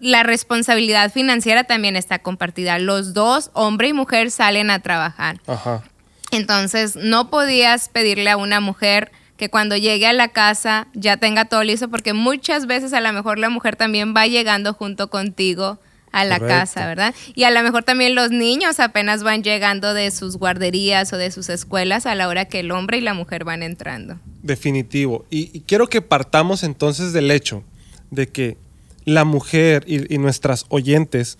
la 0.00 0.22
responsabilidad 0.22 1.12
financiera 1.12 1.64
también 1.64 1.96
está 1.96 2.20
compartida. 2.20 2.78
Los 2.78 3.14
dos, 3.14 3.50
hombre 3.52 3.88
y 3.88 3.92
mujer, 3.92 4.30
salen 4.30 4.70
a 4.70 4.80
trabajar. 4.80 5.40
Ajá. 5.46 5.82
Entonces, 6.30 6.96
no 6.96 7.30
podías 7.30 7.88
pedirle 7.88 8.30
a 8.30 8.36
una 8.36 8.60
mujer 8.60 9.10
que 9.38 9.48
cuando 9.48 9.76
llegue 9.76 10.06
a 10.06 10.12
la 10.12 10.28
casa 10.28 10.88
ya 10.92 11.16
tenga 11.16 11.46
todo 11.46 11.64
listo, 11.64 11.88
porque 11.88 12.12
muchas 12.12 12.66
veces 12.66 12.92
a 12.92 13.00
lo 13.00 13.10
mejor 13.12 13.38
la 13.38 13.48
mujer 13.48 13.76
también 13.76 14.12
va 14.14 14.26
llegando 14.26 14.74
junto 14.74 15.08
contigo 15.08 15.78
a 16.10 16.24
la 16.24 16.38
Correcto. 16.38 16.60
casa, 16.60 16.86
¿verdad? 16.86 17.14
Y 17.34 17.44
a 17.44 17.50
lo 17.50 17.62
mejor 17.62 17.84
también 17.84 18.14
los 18.14 18.30
niños 18.30 18.80
apenas 18.80 19.22
van 19.22 19.42
llegando 19.42 19.94
de 19.94 20.10
sus 20.10 20.36
guarderías 20.36 21.12
o 21.12 21.16
de 21.16 21.30
sus 21.30 21.48
escuelas 21.48 22.06
a 22.06 22.14
la 22.14 22.28
hora 22.28 22.46
que 22.46 22.60
el 22.60 22.70
hombre 22.72 22.98
y 22.98 23.00
la 23.00 23.14
mujer 23.14 23.44
van 23.44 23.62
entrando. 23.62 24.18
Definitivo. 24.42 25.24
Y, 25.30 25.50
y 25.56 25.60
quiero 25.60 25.88
que 25.88 26.02
partamos 26.02 26.62
entonces 26.64 27.12
del 27.12 27.30
hecho 27.30 27.62
de 28.10 28.28
que 28.28 28.56
la 29.04 29.24
mujer 29.24 29.84
y, 29.86 30.12
y 30.12 30.18
nuestras 30.18 30.66
oyentes 30.68 31.38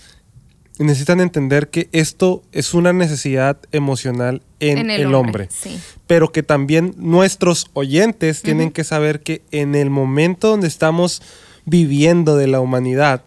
necesitan 0.78 1.20
entender 1.20 1.68
que 1.68 1.88
esto 1.92 2.42
es 2.52 2.74
una 2.74 2.92
necesidad 2.92 3.58
emocional 3.72 4.42
en, 4.60 4.90
el, 4.90 5.14
hombre. 5.14 5.48
Sí. 5.50 5.78
Pero 6.06 6.30
que 6.30 6.42
también 6.42 6.94
nuestros 6.96 7.66
oyentes 7.74 8.42
tienen 8.42 8.70
que 8.70 8.84
saber 8.84 9.20
que 9.20 9.42
en 9.50 9.74
el 9.74 9.90
momento 9.90 10.48
donde 10.48 10.68
estamos 10.68 11.22
viviendo 11.64 12.36
de 12.36 12.46
la 12.46 12.60
humanidad 12.60 13.24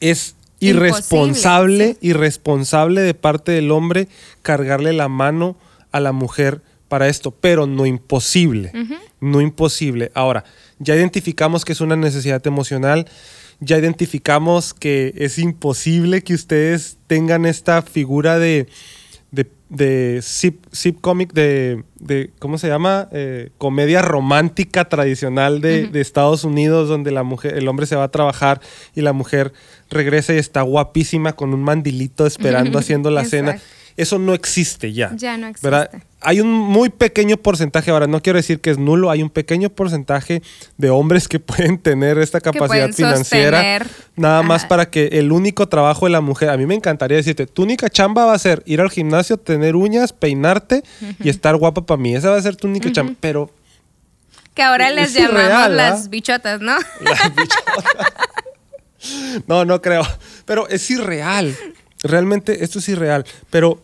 es 0.00 0.36
irresponsable, 0.60 1.96
irresponsable 2.00 3.00
de 3.00 3.14
parte 3.14 3.52
del 3.52 3.70
hombre 3.70 4.08
cargarle 4.42 4.92
la 4.92 5.08
mano 5.08 5.56
a 5.92 6.00
la 6.00 6.12
mujer 6.12 6.62
para 6.88 7.08
esto, 7.08 7.30
pero 7.30 7.66
no 7.66 7.86
imposible, 7.86 8.72
no 9.20 9.40
imposible. 9.40 10.10
Ahora, 10.14 10.44
ya 10.78 10.96
identificamos 10.96 11.64
que 11.64 11.72
es 11.72 11.80
una 11.80 11.96
necesidad 11.96 12.44
emocional, 12.46 13.06
ya 13.60 13.78
identificamos 13.78 14.74
que 14.74 15.12
es 15.16 15.38
imposible 15.38 16.22
que 16.22 16.34
ustedes 16.34 16.98
tengan 17.06 17.44
esta 17.44 17.82
figura 17.82 18.38
de, 18.38 18.66
de, 19.30 19.46
de 19.68 20.20
zip, 20.22 20.64
zip 20.74 21.00
comic 21.00 21.32
de, 21.32 21.84
de, 21.98 22.30
¿cómo 22.38 22.56
se 22.58 22.68
llama? 22.68 23.08
Eh, 23.12 23.50
comedia 23.58 24.02
romántica 24.02 24.88
tradicional 24.88 25.60
de, 25.60 25.88
de 25.88 26.00
Estados 26.00 26.44
Unidos, 26.44 26.88
donde 26.88 27.10
la 27.10 27.22
mujer, 27.22 27.56
el 27.56 27.68
hombre 27.68 27.86
se 27.86 27.96
va 27.96 28.04
a 28.04 28.10
trabajar 28.10 28.60
y 28.94 29.02
la 29.02 29.12
mujer 29.12 29.52
regresa 29.90 30.34
y 30.34 30.38
está 30.38 30.62
guapísima 30.62 31.34
con 31.34 31.52
un 31.52 31.62
mandilito 31.62 32.26
esperando 32.26 32.78
haciendo 32.78 33.10
la 33.10 33.24
cena. 33.24 33.60
Eso 34.00 34.18
no 34.18 34.34
existe 34.34 34.92
ya. 34.92 35.12
Ya 35.14 35.36
no 35.36 35.46
existe. 35.46 35.68
¿verdad? 35.68 35.90
Hay 36.22 36.40
un 36.40 36.50
muy 36.50 36.88
pequeño 36.90 37.36
porcentaje, 37.36 37.90
ahora 37.90 38.06
no 38.06 38.20
quiero 38.22 38.38
decir 38.38 38.60
que 38.60 38.70
es 38.70 38.78
nulo, 38.78 39.10
hay 39.10 39.22
un 39.22 39.30
pequeño 39.30 39.70
porcentaje 39.70 40.42
de 40.76 40.90
hombres 40.90 41.28
que 41.28 41.38
pueden 41.40 41.78
tener 41.78 42.18
esta 42.18 42.40
capacidad 42.40 42.90
financiera, 42.92 43.58
sostener. 43.58 43.86
nada 44.16 44.42
más 44.42 44.64
para 44.64 44.90
que 44.90 45.06
el 45.12 45.32
único 45.32 45.68
trabajo 45.68 46.06
de 46.06 46.12
la 46.12 46.20
mujer, 46.20 46.50
a 46.50 46.56
mí 46.56 46.66
me 46.66 46.74
encantaría 46.74 47.16
decirte, 47.16 47.46
tu 47.46 47.62
única 47.62 47.88
chamba 47.88 48.24
va 48.24 48.34
a 48.34 48.38
ser 48.38 48.62
ir 48.66 48.80
al 48.80 48.90
gimnasio, 48.90 49.36
tener 49.36 49.76
uñas, 49.76 50.12
peinarte 50.12 50.82
y 51.22 51.28
estar 51.28 51.56
guapa 51.56 51.84
para 51.86 52.00
mí, 52.00 52.14
esa 52.14 52.30
va 52.30 52.36
a 52.36 52.42
ser 52.42 52.56
tu 52.56 52.68
única 52.68 52.90
chamba, 52.92 53.14
pero 53.20 53.50
Que 54.54 54.62
ahora 54.62 54.88
Es 54.88 54.94
les 54.94 55.14
llamamos 55.14 55.70
las 55.70 56.10
bichotas, 56.10 56.60
¿no? 56.60 56.76
La 57.00 57.28
bichota. 57.36 58.12
no, 59.46 59.64
no 59.64 59.80
creo. 59.80 60.02
Pero 60.44 60.68
es 60.68 60.90
irreal. 60.90 61.56
Realmente 62.02 62.64
esto 62.64 62.78
es 62.78 62.88
irreal. 62.88 63.24
Pero, 63.50 63.80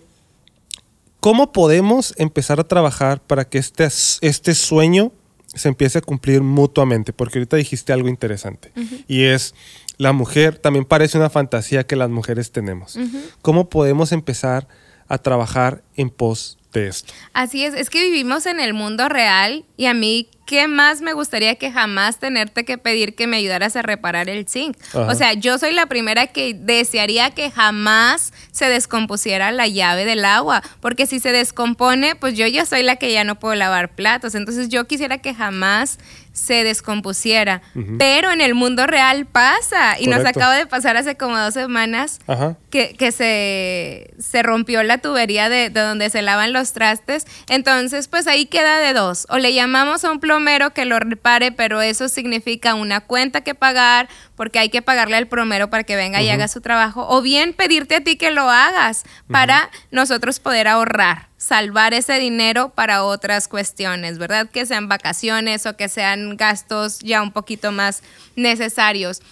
¿cómo 1.26 1.50
podemos 1.50 2.14
empezar 2.18 2.60
a 2.60 2.68
trabajar 2.68 3.20
para 3.20 3.48
que 3.48 3.58
este, 3.58 3.88
este 4.20 4.54
sueño 4.54 5.10
se 5.52 5.66
empiece 5.66 5.98
a 5.98 6.00
cumplir 6.00 6.40
mutuamente? 6.40 7.12
Porque 7.12 7.40
ahorita 7.40 7.56
dijiste 7.56 7.92
algo 7.92 8.08
interesante. 8.08 8.70
Y 9.08 9.24
es, 9.24 9.52
la 9.96 10.12
mujer, 10.12 10.56
también 10.56 10.84
parece 10.84 11.18
una 11.18 11.28
fantasía 11.28 11.84
que 11.84 11.96
las 11.96 12.10
mujeres 12.10 12.52
tenemos. 12.52 12.96
¿Cómo 13.42 13.68
podemos 13.68 14.12
empezar 14.12 14.68
a 15.08 15.18
trabajar 15.18 15.82
en 15.96 16.10
pos 16.10 16.58
de 16.76 16.88
esto? 16.88 17.12
Así 17.32 17.64
es, 17.64 17.74
es 17.74 17.90
que 17.90 18.02
vivimos 18.02 18.46
en 18.46 18.60
el 18.60 18.74
mundo 18.74 19.08
real 19.08 19.64
y 19.76 19.86
a 19.86 19.94
mí, 19.94 20.28
¿qué 20.46 20.68
más 20.68 21.00
me 21.00 21.12
gustaría 21.12 21.56
que 21.56 21.72
jamás 21.72 22.18
tenerte 22.18 22.64
que 22.64 22.78
pedir 22.78 23.14
que 23.14 23.26
me 23.26 23.36
ayudaras 23.36 23.76
a 23.76 23.82
reparar 23.82 24.28
el 24.28 24.48
zinc? 24.48 24.76
Ajá. 24.90 25.06
O 25.06 25.14
sea, 25.14 25.32
yo 25.32 25.58
soy 25.58 25.72
la 25.72 25.86
primera 25.86 26.28
que 26.28 26.54
desearía 26.54 27.30
que 27.30 27.50
jamás 27.50 28.32
se 28.52 28.68
descompusiera 28.68 29.50
la 29.52 29.66
llave 29.66 30.04
del 30.04 30.24
agua, 30.24 30.62
porque 30.80 31.06
si 31.06 31.20
se 31.20 31.32
descompone, 31.32 32.14
pues 32.14 32.34
yo 32.34 32.46
ya 32.46 32.66
soy 32.66 32.82
la 32.82 32.96
que 32.96 33.12
ya 33.12 33.24
no 33.24 33.38
puedo 33.38 33.54
lavar 33.54 33.94
platos, 33.94 34.34
entonces 34.34 34.68
yo 34.68 34.86
quisiera 34.86 35.18
que 35.18 35.34
jamás 35.34 35.98
se 36.36 36.64
descompusiera, 36.64 37.62
pero 37.98 38.30
en 38.30 38.42
el 38.42 38.54
mundo 38.54 38.86
real 38.86 39.24
pasa 39.24 39.98
y 39.98 40.06
nos 40.06 40.24
acaba 40.24 40.54
de 40.54 40.66
pasar 40.66 40.96
hace 40.96 41.16
como 41.16 41.38
dos 41.38 41.54
semanas 41.54 42.20
Ajá. 42.26 42.56
que, 42.68 42.94
que 42.94 43.10
se, 43.10 44.12
se 44.18 44.42
rompió 44.42 44.82
la 44.82 44.98
tubería 44.98 45.48
de, 45.48 45.70
de 45.70 45.80
donde 45.80 46.10
se 46.10 46.20
lavan 46.20 46.52
los 46.52 46.74
trastes. 46.74 47.26
Entonces, 47.48 48.06
pues 48.08 48.26
ahí 48.26 48.44
queda 48.44 48.78
de 48.78 48.92
dos. 48.92 49.26
O 49.30 49.38
le 49.38 49.54
llamamos 49.54 50.04
a 50.04 50.12
un 50.12 50.20
plomero 50.20 50.74
que 50.74 50.84
lo 50.84 50.98
repare, 50.98 51.52
pero 51.52 51.80
eso 51.80 52.08
significa 52.08 52.74
una 52.74 53.00
cuenta 53.00 53.40
que 53.40 53.54
pagar, 53.54 54.08
porque 54.36 54.58
hay 54.58 54.68
que 54.68 54.82
pagarle 54.82 55.16
al 55.16 55.26
plomero 55.26 55.70
para 55.70 55.84
que 55.84 55.96
venga 55.96 56.22
y 56.22 56.28
haga 56.28 56.46
su 56.46 56.60
trabajo. 56.60 57.06
O 57.08 57.22
bien 57.22 57.54
pedirte 57.54 57.96
a 57.96 58.00
ti 58.02 58.16
que 58.16 58.30
lo 58.30 58.50
hagas 58.50 59.04
para 59.28 59.70
nosotros 59.90 60.38
poder 60.38 60.68
ahorrar, 60.68 61.28
salvar 61.36 61.94
ese 61.94 62.18
dinero 62.18 62.68
para 62.68 63.02
otras 63.02 63.48
cuestiones, 63.48 64.18
¿verdad? 64.18 64.48
Que 64.48 64.66
sean 64.66 64.88
vacaciones 64.88 65.66
o 65.66 65.76
que 65.76 65.88
sean 65.88 66.36
gastos 66.36 66.98
ya 67.00 67.22
un 67.22 67.32
poquito 67.32 67.72
más 67.72 68.02
necesarios 68.36 69.22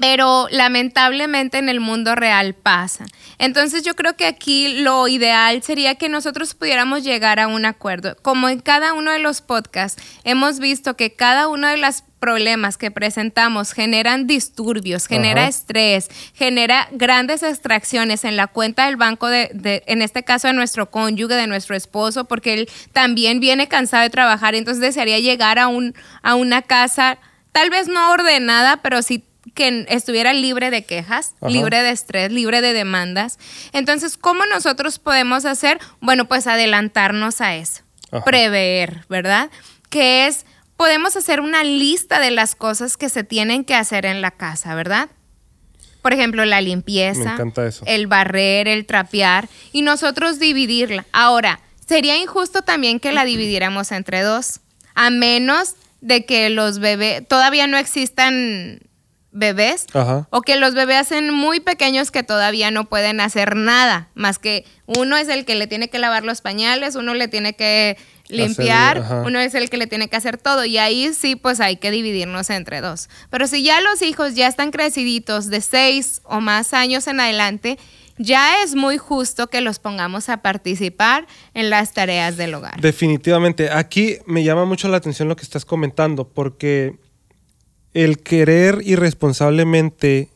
pero 0.00 0.46
lamentablemente 0.50 1.58
en 1.58 1.68
el 1.68 1.80
mundo 1.80 2.14
real 2.14 2.54
pasa. 2.54 3.04
Entonces 3.38 3.82
yo 3.82 3.94
creo 3.94 4.16
que 4.16 4.26
aquí 4.26 4.80
lo 4.82 5.08
ideal 5.08 5.62
sería 5.62 5.94
que 5.96 6.08
nosotros 6.08 6.54
pudiéramos 6.54 7.04
llegar 7.04 7.40
a 7.40 7.48
un 7.48 7.64
acuerdo. 7.64 8.16
Como 8.22 8.48
en 8.48 8.60
cada 8.60 8.92
uno 8.94 9.10
de 9.12 9.18
los 9.18 9.40
podcasts 9.40 10.02
hemos 10.24 10.58
visto 10.58 10.96
que 10.96 11.14
cada 11.14 11.48
uno 11.48 11.68
de 11.68 11.76
los 11.76 12.02
problemas 12.20 12.76
que 12.78 12.92
presentamos 12.92 13.72
generan 13.72 14.28
disturbios, 14.28 15.08
genera 15.08 15.40
Ajá. 15.42 15.48
estrés, 15.50 16.08
genera 16.34 16.86
grandes 16.92 17.42
extracciones 17.42 18.24
en 18.24 18.36
la 18.36 18.46
cuenta 18.46 18.86
del 18.86 18.96
banco 18.96 19.26
de, 19.26 19.50
de- 19.54 19.82
en 19.88 20.02
este 20.02 20.22
caso 20.22 20.46
de 20.46 20.54
nuestro 20.54 20.88
cónyuge, 20.90 21.34
de 21.34 21.48
nuestro 21.48 21.74
esposo, 21.74 22.26
porque 22.26 22.54
él 22.54 22.68
también 22.92 23.40
viene 23.40 23.66
cansado 23.66 24.04
de 24.04 24.10
trabajar, 24.10 24.54
entonces 24.54 24.80
desearía 24.80 25.18
llegar 25.18 25.58
a, 25.58 25.66
un, 25.66 25.94
a 26.22 26.36
una 26.36 26.62
casa 26.62 27.18
tal 27.50 27.70
vez 27.70 27.88
no 27.88 28.12
ordenada, 28.12 28.78
pero 28.82 29.02
sí 29.02 29.24
que 29.54 29.86
estuviera 29.88 30.32
libre 30.32 30.70
de 30.70 30.84
quejas, 30.84 31.34
Ajá. 31.40 31.50
libre 31.50 31.82
de 31.82 31.90
estrés, 31.90 32.30
libre 32.32 32.60
de 32.60 32.72
demandas. 32.72 33.38
Entonces, 33.72 34.16
¿cómo 34.16 34.46
nosotros 34.46 34.98
podemos 34.98 35.44
hacer? 35.44 35.78
Bueno, 36.00 36.26
pues 36.26 36.46
adelantarnos 36.46 37.40
a 37.40 37.56
eso, 37.56 37.82
Ajá. 38.10 38.24
prever, 38.24 39.04
¿verdad? 39.08 39.50
Que 39.90 40.26
es, 40.26 40.46
podemos 40.76 41.16
hacer 41.16 41.40
una 41.40 41.64
lista 41.64 42.20
de 42.20 42.30
las 42.30 42.54
cosas 42.54 42.96
que 42.96 43.08
se 43.08 43.24
tienen 43.24 43.64
que 43.64 43.74
hacer 43.74 44.06
en 44.06 44.20
la 44.20 44.30
casa, 44.30 44.74
¿verdad? 44.74 45.08
Por 46.02 46.12
ejemplo, 46.12 46.44
la 46.44 46.60
limpieza, 46.60 47.20
Me 47.24 47.30
encanta 47.32 47.66
eso. 47.66 47.84
el 47.86 48.06
barrer, 48.08 48.66
el 48.68 48.86
trapear 48.86 49.48
y 49.72 49.82
nosotros 49.82 50.38
dividirla. 50.40 51.04
Ahora, 51.12 51.60
sería 51.86 52.16
injusto 52.16 52.62
también 52.62 52.98
que 53.00 53.12
la 53.12 53.24
dividiéramos 53.24 53.92
entre 53.92 54.22
dos, 54.22 54.60
a 54.94 55.10
menos 55.10 55.74
de 56.00 56.24
que 56.26 56.50
los 56.50 56.80
bebés 56.80 57.26
todavía 57.28 57.68
no 57.68 57.76
existan 57.76 58.80
bebés 59.32 59.86
Ajá. 59.94 60.28
o 60.30 60.42
que 60.42 60.56
los 60.56 60.74
bebés 60.74 60.98
hacen 60.98 61.32
muy 61.32 61.60
pequeños 61.60 62.10
que 62.10 62.22
todavía 62.22 62.70
no 62.70 62.88
pueden 62.88 63.20
hacer 63.20 63.56
nada, 63.56 64.08
más 64.14 64.38
que 64.38 64.64
uno 64.86 65.16
es 65.16 65.28
el 65.28 65.44
que 65.44 65.54
le 65.54 65.66
tiene 65.66 65.88
que 65.88 65.98
lavar 65.98 66.24
los 66.24 66.40
pañales, 66.40 66.94
uno 66.94 67.14
le 67.14 67.28
tiene 67.28 67.54
que 67.54 67.96
limpiar, 68.28 69.24
uno 69.26 69.40
es 69.40 69.54
el 69.54 69.68
que 69.70 69.76
le 69.76 69.86
tiene 69.86 70.08
que 70.08 70.16
hacer 70.16 70.38
todo 70.38 70.64
y 70.64 70.78
ahí 70.78 71.12
sí 71.14 71.36
pues 71.36 71.60
hay 71.60 71.76
que 71.76 71.90
dividirnos 71.90 72.50
entre 72.50 72.80
dos. 72.80 73.08
Pero 73.30 73.46
si 73.46 73.62
ya 73.62 73.80
los 73.80 74.02
hijos 74.02 74.34
ya 74.34 74.46
están 74.46 74.70
creciditos 74.70 75.48
de 75.48 75.60
seis 75.60 76.20
o 76.24 76.40
más 76.40 76.74
años 76.74 77.06
en 77.06 77.20
adelante, 77.20 77.78
ya 78.18 78.62
es 78.62 78.74
muy 78.74 78.98
justo 78.98 79.48
que 79.48 79.60
los 79.60 79.78
pongamos 79.78 80.28
a 80.28 80.42
participar 80.42 81.26
en 81.54 81.70
las 81.70 81.92
tareas 81.92 82.36
del 82.36 82.54
hogar. 82.54 82.80
Definitivamente. 82.80 83.70
Aquí 83.70 84.18
me 84.26 84.44
llama 84.44 84.64
mucho 84.64 84.88
la 84.88 84.98
atención 84.98 85.28
lo 85.28 85.36
que 85.36 85.42
estás 85.42 85.64
comentando, 85.64 86.28
porque 86.28 86.96
el 87.94 88.18
querer 88.18 88.80
irresponsablemente 88.84 90.30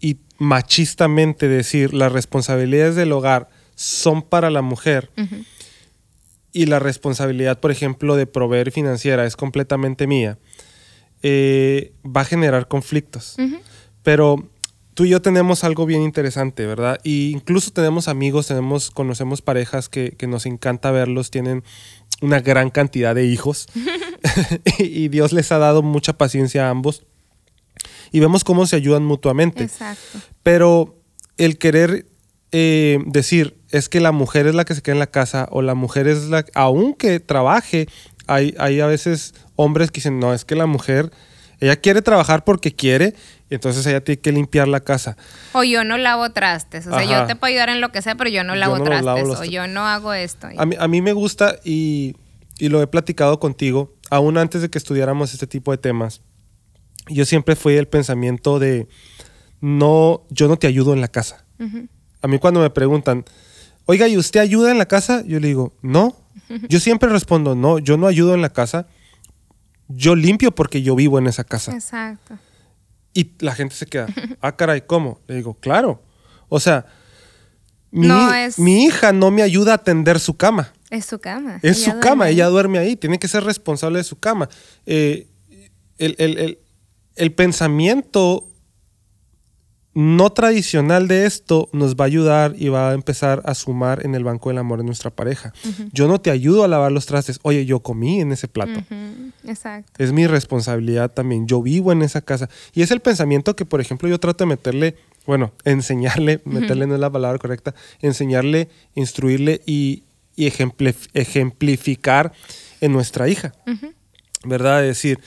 y 0.00 0.18
machistamente 0.38 1.48
decir 1.48 1.94
las 1.94 2.12
responsabilidades 2.12 2.94
del 2.94 3.12
hogar 3.12 3.48
son 3.74 4.22
para 4.22 4.50
la 4.50 4.62
mujer 4.62 5.10
y 6.52 6.66
la 6.66 6.78
responsabilidad, 6.78 7.60
por 7.60 7.70
ejemplo, 7.70 8.16
de 8.16 8.26
proveer 8.26 8.72
financiera 8.72 9.26
es 9.26 9.36
completamente 9.36 10.06
mía, 10.06 10.38
eh, 11.22 11.92
va 12.04 12.22
a 12.22 12.24
generar 12.24 12.68
conflictos. 12.68 13.36
Pero 14.02 14.48
tú 14.94 15.04
y 15.04 15.10
yo 15.10 15.22
tenemos 15.22 15.62
algo 15.64 15.86
bien 15.86 16.02
interesante, 16.02 16.66
¿verdad? 16.66 16.98
Y 17.04 17.30
incluso 17.30 17.72
tenemos 17.72 18.08
amigos, 18.08 18.46
tenemos, 18.46 18.90
conocemos 18.90 19.42
parejas 19.42 19.88
que, 19.88 20.12
que 20.12 20.26
nos 20.26 20.46
encanta 20.46 20.90
verlos, 20.90 21.30
tienen 21.30 21.62
una 22.20 22.40
gran 22.40 22.70
cantidad 22.70 23.14
de 23.14 23.26
hijos 23.26 23.68
y 24.78 25.08
Dios 25.08 25.32
les 25.32 25.50
ha 25.52 25.58
dado 25.58 25.82
mucha 25.82 26.18
paciencia 26.18 26.66
a 26.66 26.70
ambos 26.70 27.04
y 28.12 28.20
vemos 28.20 28.44
cómo 28.44 28.66
se 28.66 28.76
ayudan 28.76 29.04
mutuamente. 29.04 29.64
Exacto. 29.64 30.18
Pero 30.42 30.96
el 31.36 31.58
querer 31.58 32.06
eh, 32.52 32.98
decir 33.06 33.58
es 33.70 33.88
que 33.88 34.00
la 34.00 34.12
mujer 34.12 34.46
es 34.46 34.54
la 34.54 34.64
que 34.64 34.74
se 34.74 34.82
queda 34.82 34.94
en 34.94 35.00
la 35.00 35.08
casa 35.08 35.48
o 35.50 35.62
la 35.62 35.74
mujer 35.74 36.08
es 36.08 36.28
la 36.28 36.44
aunque 36.54 37.20
trabaje, 37.20 37.86
hay, 38.26 38.54
hay 38.58 38.80
a 38.80 38.86
veces 38.86 39.34
hombres 39.56 39.90
que 39.90 39.96
dicen, 39.96 40.18
no, 40.18 40.32
es 40.32 40.44
que 40.44 40.54
la 40.54 40.66
mujer, 40.66 41.10
ella 41.60 41.76
quiere 41.76 42.02
trabajar 42.02 42.44
porque 42.44 42.74
quiere, 42.74 43.14
y 43.50 43.54
entonces 43.54 43.84
ella 43.86 44.02
tiene 44.02 44.20
que 44.20 44.32
limpiar 44.32 44.68
la 44.68 44.80
casa. 44.80 45.16
O 45.52 45.64
yo 45.64 45.84
no 45.84 45.98
lavo 45.98 46.30
trastes, 46.30 46.86
o 46.86 46.90
sea, 46.90 47.00
Ajá. 47.00 47.20
yo 47.20 47.26
te 47.26 47.36
puedo 47.36 47.50
ayudar 47.50 47.70
en 47.70 47.80
lo 47.80 47.90
que 47.90 48.02
sea, 48.02 48.14
pero 48.14 48.30
yo 48.30 48.44
no 48.44 48.54
Yo 48.54 48.60
lavo 48.60 48.78
no 48.78 48.84
los 48.84 48.88
trastes, 48.88 49.28
lavo 49.28 49.40
o 49.40 49.44
yo 49.44 49.66
no 49.66 49.86
hago 49.86 50.12
esto. 50.14 50.48
A 50.56 50.66
mí, 50.66 50.76
a 50.78 50.88
mí 50.88 51.02
me 51.02 51.12
gusta 51.12 51.56
y, 51.64 52.16
y 52.58 52.68
lo 52.68 52.82
he 52.82 52.86
platicado 52.86 53.38
contigo, 53.40 53.94
aún 54.10 54.38
antes 54.38 54.62
de 54.62 54.70
que 54.70 54.78
estudiáramos 54.78 55.32
este 55.32 55.46
tipo 55.46 55.70
de 55.72 55.78
temas. 55.78 56.22
Yo 57.08 57.24
siempre 57.24 57.56
fui 57.56 57.74
el 57.74 57.88
pensamiento 57.88 58.58
de, 58.58 58.88
no, 59.60 60.22
yo 60.30 60.48
no 60.48 60.56
te 60.58 60.66
ayudo 60.66 60.92
en 60.92 61.00
la 61.00 61.08
casa. 61.08 61.44
A 62.22 62.28
mí 62.28 62.38
cuando 62.38 62.60
me 62.60 62.70
preguntan, 62.70 63.24
oiga, 63.86 64.06
¿y 64.08 64.16
usted 64.16 64.40
ayuda 64.40 64.70
en 64.70 64.78
la 64.78 64.86
casa? 64.86 65.22
Yo 65.26 65.40
le 65.40 65.48
digo, 65.48 65.72
no. 65.82 66.16
Yo 66.68 66.80
siempre 66.80 67.08
respondo, 67.10 67.54
no, 67.54 67.78
yo 67.78 67.96
no 67.96 68.06
ayudo 68.06 68.34
en 68.34 68.42
la 68.42 68.50
casa. 68.52 68.86
Yo 69.88 70.14
limpio 70.14 70.54
porque 70.54 70.82
yo 70.82 70.94
vivo 70.94 71.18
en 71.18 71.26
esa 71.26 71.44
casa. 71.44 71.72
Exacto. 71.72 72.38
Y 73.14 73.32
la 73.40 73.54
gente 73.54 73.74
se 73.74 73.86
queda, 73.86 74.06
ah, 74.40 74.54
caray, 74.56 74.82
¿cómo? 74.82 75.20
Le 75.26 75.36
digo, 75.36 75.54
claro. 75.54 76.02
O 76.48 76.60
sea, 76.60 76.86
mi, 77.90 78.06
No 78.06 78.32
es- 78.34 78.58
mi 78.58 78.84
hija 78.84 79.12
no 79.12 79.30
me 79.30 79.42
ayuda 79.42 79.74
a 79.74 79.78
tender 79.78 80.20
su 80.20 80.36
cama. 80.36 80.72
Es 80.90 81.04
su 81.06 81.18
cama. 81.18 81.58
Es 81.62 81.82
Ella 81.86 81.92
su 81.94 82.00
cama, 82.00 82.28
ella 82.30 82.46
duerme 82.46 82.78
ahí, 82.78 82.96
tiene 82.96 83.18
que 83.18 83.28
ser 83.28 83.44
responsable 83.44 83.98
de 83.98 84.04
su 84.04 84.18
cama. 84.18 84.48
Eh, 84.86 85.26
el, 85.98 86.14
el- 86.18 86.38
el- 86.38 86.58
el 87.16 87.32
pensamiento 87.32 88.44
no 89.94 90.30
tradicional 90.30 91.08
de 91.08 91.26
esto 91.26 91.68
nos 91.72 91.96
va 91.96 92.04
a 92.04 92.06
ayudar 92.06 92.54
y 92.56 92.68
va 92.68 92.90
a 92.90 92.94
empezar 92.94 93.42
a 93.44 93.54
sumar 93.54 94.06
en 94.06 94.14
el 94.14 94.22
banco 94.22 94.48
del 94.50 94.58
amor 94.58 94.78
de 94.78 94.84
nuestra 94.84 95.10
pareja. 95.10 95.52
Yo 95.92 96.06
no 96.06 96.20
te 96.20 96.30
ayudo 96.30 96.62
a 96.62 96.68
lavar 96.68 96.92
los 96.92 97.06
trastes. 97.06 97.40
Oye, 97.42 97.66
yo 97.66 97.80
comí 97.80 98.20
en 98.20 98.30
ese 98.30 98.46
plato. 98.46 98.80
Exacto. 99.44 99.92
Es 99.98 100.12
mi 100.12 100.28
responsabilidad 100.28 101.10
también. 101.12 101.48
Yo 101.48 101.60
vivo 101.62 101.90
en 101.90 102.02
esa 102.02 102.20
casa. 102.20 102.48
Y 102.74 102.82
es 102.82 102.92
el 102.92 103.00
pensamiento 103.00 103.56
que, 103.56 103.64
por 103.64 103.80
ejemplo, 103.80 104.08
yo 104.08 104.20
trato 104.20 104.44
de 104.44 104.48
meterle, 104.50 104.94
bueno, 105.26 105.52
enseñarle, 105.64 106.42
meterle 106.44 106.86
no 106.86 106.94
es 106.94 107.00
la 107.00 107.10
palabra 107.10 107.38
correcta, 107.38 107.74
enseñarle, 108.00 108.68
instruirle 108.94 109.62
y, 109.66 110.04
y 110.38 110.48
ejemplif- 110.50 111.08
ejemplificar 111.14 112.32
en 112.80 112.92
nuestra 112.92 113.28
hija. 113.28 113.52
¿Verdad? 114.44 114.82
Es 114.84 114.96
decir, 114.96 115.18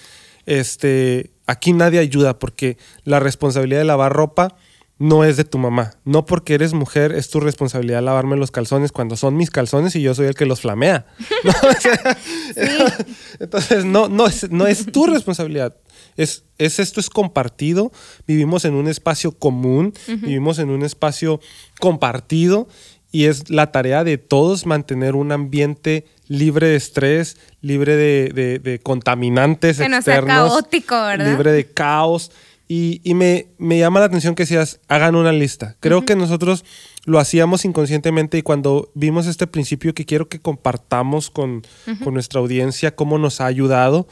este, 0.46 1.32
aquí 1.46 1.74
nadie 1.74 2.00
ayuda 2.00 2.40
porque 2.40 2.78
la 3.04 3.20
responsabilidad 3.20 3.80
de 3.82 3.86
lavar 3.86 4.14
ropa 4.14 4.56
no 5.00 5.24
es 5.26 5.36
de 5.36 5.44
tu 5.44 5.58
mamá. 5.58 5.96
No 6.06 6.26
porque 6.26 6.54
eres 6.54 6.74
mujer 6.74 7.12
es 7.12 7.30
tu 7.30 7.40
responsabilidad 7.40 8.04
lavarme 8.04 8.38
los 8.38 8.52
calzones 8.52 8.92
cuando 8.92 9.18
son 9.18 9.36
mis 9.36 9.50
calzones 9.50 9.96
y 9.96 10.02
yo 10.02 10.14
soy 10.16 10.28
el 10.28 10.36
que 10.36 10.46
los 10.46 10.62
flamea. 10.62 11.06
¿no? 11.44 11.52
O 11.70 11.82
sea, 11.82 12.18
Entonces, 13.40 13.84
no, 13.84 14.08
no, 14.08 14.28
es, 14.28 14.50
no 14.52 14.68
es 14.68 14.86
tu 14.92 15.08
responsabilidad. 15.08 15.76
Es, 16.18 16.44
es 16.58 16.80
esto 16.80 17.00
es 17.00 17.10
compartido. 17.10 17.92
Vivimos 18.28 18.64
en 18.66 18.76
un 18.76 18.88
espacio 18.88 19.32
común, 19.32 19.94
vivimos 20.08 20.60
en 20.60 20.70
un 20.70 20.84
espacio 20.84 21.40
compartido 21.80 22.68
y 23.12 23.26
es 23.26 23.50
la 23.50 23.72
tarea 23.72 24.04
de 24.04 24.18
todos 24.18 24.66
mantener 24.66 25.16
un 25.16 25.32
ambiente 25.32 26.06
libre 26.28 26.68
de 26.68 26.76
estrés, 26.78 27.38
libre 27.62 27.96
de, 27.98 28.30
de- 28.34 28.60
de 28.60 28.80
contaminantes 28.80 29.78
Que 29.78 29.90
no 29.90 30.02
sea 30.02 30.16
externos, 30.20 30.50
caótico, 30.54 30.96
¿verdad? 30.96 31.30
libre 31.30 31.52
de 31.52 31.66
caos. 31.66 32.32
Y, 32.70 33.02
y 33.04 33.16
me, 33.16 33.48
me 33.58 33.78
llama 33.80 34.00
la 34.00 34.06
atención 34.06 34.34
que 34.34 34.44
decías, 34.44 34.80
hagan 34.88 35.16
una 35.16 35.34
lista. 35.34 35.76
Creo 35.82 36.06
que 36.06 36.16
nosotros 36.16 36.64
lo 37.04 37.20
hacíamos 37.20 37.66
inconscientemente 37.66 38.38
y 38.38 38.44
cuando 38.44 38.90
vimos 38.94 39.28
este 39.28 39.46
principio 39.46 39.94
que 39.94 40.06
quiero 40.06 40.30
que 40.30 40.40
compartamos 40.40 41.30
con, 41.30 41.64
con 42.02 42.14
nuestra 42.14 42.40
audiencia, 42.40 42.96
cómo 42.96 43.18
nos 43.18 43.42
ha 43.42 43.46
ayudado, 43.48 44.08